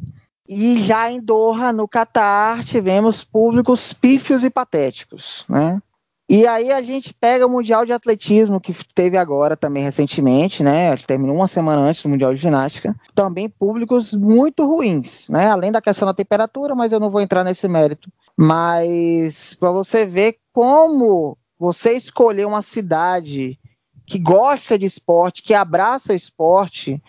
[0.48, 5.82] E já em Doha, no Catar, tivemos públicos pífios e patéticos, né?
[6.28, 10.98] E aí a gente pega o Mundial de Atletismo, que teve agora também recentemente, né?
[10.98, 12.96] Terminou uma semana antes do Mundial de Ginástica.
[13.14, 15.48] Também públicos muito ruins, né?
[15.48, 18.12] Além da questão da temperatura, mas eu não vou entrar nesse mérito.
[18.36, 23.60] Mas para você ver como você escolher uma cidade
[24.08, 27.02] que gosta de esporte, que abraça o esporte,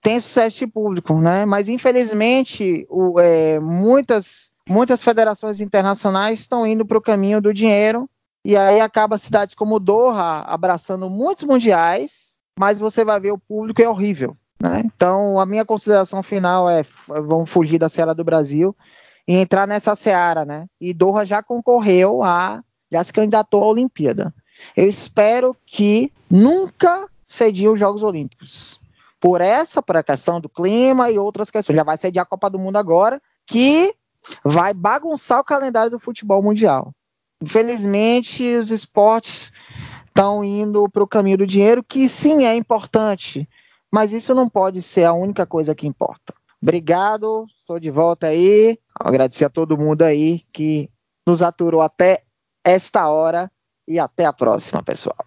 [0.00, 1.44] tem sucesso de público, né?
[1.44, 8.08] Mas infelizmente o, é, muitas muitas federações internacionais estão indo para o caminho do dinheiro
[8.46, 13.82] e aí acaba cidades como Doha abraçando muitos mundiais, mas você vai ver o público
[13.82, 14.84] é horrível, né?
[14.84, 18.72] Então a minha consideração final é vamos fugir da seara do Brasil
[19.26, 20.66] e entrar nessa seara, né?
[20.80, 24.32] E Doha já concorreu a já se candidatou à Olimpíada.
[24.76, 28.80] Eu espero que nunca cediam os Jogos Olímpicos
[29.20, 31.74] por essa, por a questão do clima e outras questões.
[31.74, 33.92] Já vai sediar a Copa do Mundo agora, que
[34.44, 36.94] vai bagunçar o calendário do futebol mundial.
[37.42, 39.52] Infelizmente, os esportes
[40.06, 43.48] estão indo para o caminho do dinheiro, que sim é importante,
[43.92, 46.34] mas isso não pode ser a única coisa que importa.
[46.62, 48.78] Obrigado, estou de volta aí.
[48.98, 50.90] Agradecer a todo mundo aí que
[51.26, 52.22] nos aturou até
[52.64, 53.50] esta hora
[53.86, 55.18] e até a próxima, pessoal.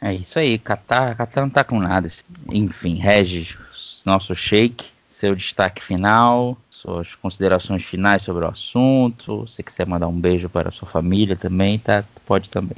[0.00, 2.08] É isso aí, Catar, Catar não tá com nada.
[2.50, 3.58] Enfim, Regis,
[4.06, 9.46] nosso shake, seu destaque final, suas considerações finais sobre o assunto.
[9.46, 12.04] Se quiser mandar um beijo para a sua família também, tá?
[12.26, 12.76] Pode também.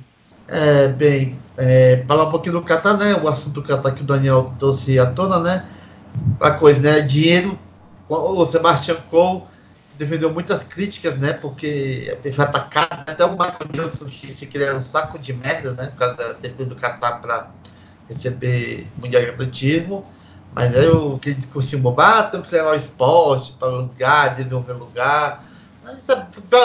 [0.48, 3.14] É, bem, é, falar um pouquinho do Catar, né?
[3.14, 5.68] O assunto do Catar que o Daniel trouxe à tona, né?
[6.40, 7.00] A coisa, né?
[7.02, 7.58] Dinheiro.
[8.08, 9.42] O Sebastião Cole
[9.96, 11.34] defendeu muitas críticas, né?
[11.34, 13.08] Porque foi atacado.
[13.08, 15.86] Até o Michael Johnson disse que ele era um saco de merda, né?
[15.86, 17.50] Por causa da ter do Qatar para
[18.08, 20.04] receber Mundial de Atletismo.
[20.52, 25.44] Mas o que discutiu bobagem, ah, temos que levar o esporte para lugar, desenvolver lugar.
[25.82, 26.00] Mas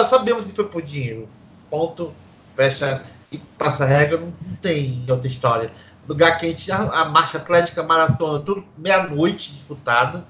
[0.09, 1.29] sabemos que foi por dinheiro.
[1.69, 2.13] Ponto,
[2.55, 5.71] fecha e passa a regra, não, tem outra história.
[6.07, 10.25] Lugar quente, a, a marcha atlética, maratona, tudo meia-noite disputada.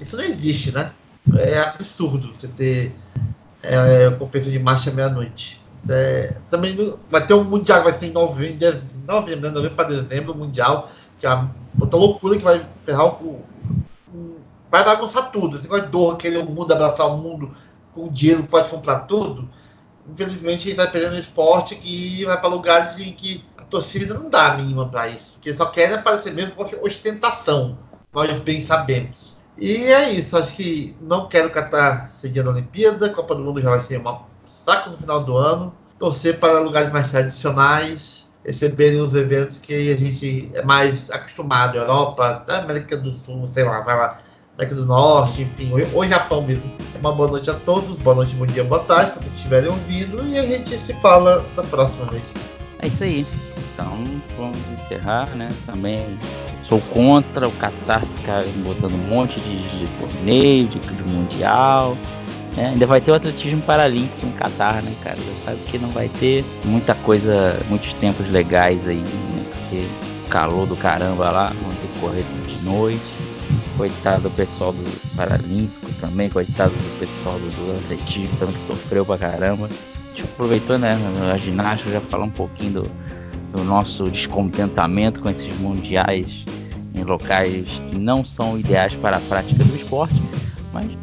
[0.00, 0.92] Isso não existe, né?
[1.36, 2.94] é absurdo você ter
[3.62, 5.60] é, é competição de marcha meia-noite.
[5.88, 6.76] É, também
[7.10, 8.58] vai ter um mundial, vai ser em novembro,
[9.06, 13.06] novembro, né, novembro para dezembro, o mundial, que é uma outra loucura que vai ferrar
[13.22, 13.44] o,
[14.12, 14.36] o,
[14.70, 15.56] vai bagunçar tudo.
[15.56, 17.50] Esse negócio de dor, querer o mundo, abraçar o mundo
[17.94, 19.48] com dinheiro, pode comprar tudo.
[20.10, 24.52] Infelizmente, gente vai perdendo esporte que vai para lugares em que a torcida não dá
[24.52, 25.34] a mínima para isso.
[25.34, 27.78] Porque só querem aparecer mesmo com ostentação.
[28.12, 29.36] Nós bem sabemos.
[29.60, 33.70] E é isso, acho que não quero catar sediando a Olimpíada, Copa do Mundo já
[33.70, 35.74] vai ser uma saco no final do ano.
[35.98, 38.00] Torcer para lugares mais tradicionais,
[38.44, 43.80] receberem os eventos que a gente é mais acostumado, Europa, América do Sul, sei lá,
[43.80, 44.18] vai lá,
[44.56, 46.70] América do Norte, enfim, ou Japão mesmo.
[46.98, 50.26] Uma boa noite a todos, boa noite, bom dia, boa tarde, se vocês estiverem ouvindo,
[50.26, 52.24] e a gente se fala na próxima vez.
[52.80, 53.26] É isso aí.
[53.74, 54.02] Então
[54.36, 55.48] vamos encerrar, né?
[55.64, 56.18] Também
[56.64, 61.96] sou contra o Qatar ficar botando um monte de, de torneio, de, de mundial.
[62.58, 62.70] Né?
[62.70, 65.16] Ainda vai ter o atletismo paralímpico em Qatar, né, cara?
[65.16, 69.44] Já sabe que não vai ter muita coisa, muitos tempos legais aí, né?
[69.52, 69.86] Porque
[70.28, 73.00] calor do caramba lá, vão ter que correr de noite.
[73.76, 79.06] Coitado do pessoal do Paralímpico também, coitado do pessoal do, do atletismo também que sofreu
[79.06, 79.66] pra caramba.
[79.66, 80.98] A gente aproveitou, né?
[81.32, 82.90] A ginástica já falar um pouquinho do,
[83.52, 86.44] do nosso descontentamento com esses mundiais
[86.92, 90.20] em locais que não são ideais para a prática do esporte,
[90.72, 90.98] mas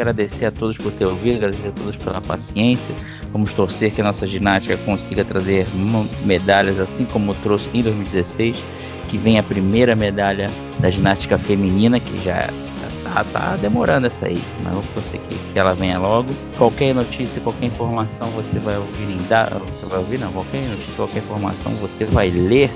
[0.00, 2.94] agradecer a todos por ter ouvido, agradecer a todos pela paciência.
[3.32, 5.66] Vamos torcer que a nossa ginástica consiga trazer
[6.24, 8.62] medalhas, assim como trouxe em 2016,
[9.08, 12.48] que vem a primeira medalha da ginástica feminina, que já
[13.02, 16.32] tá, tá demorando essa aí, mas vou torcer que, que ela venha logo.
[16.56, 21.18] Qualquer notícia, qualquer informação você vai ouvir em você vai ouvir não, qualquer notícia, qualquer
[21.18, 22.70] informação você vai ler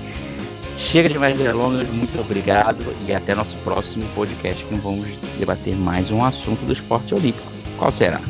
[0.78, 5.08] Chega de mais delongas, muito obrigado e até nosso próximo podcast que vamos
[5.38, 7.50] debater mais um assunto do esporte olímpico.
[7.78, 8.20] Qual será?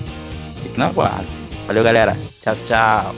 [0.63, 1.27] Fique na guarda.
[1.67, 2.17] Valeu, galera.
[2.41, 3.15] Tchau, tchau.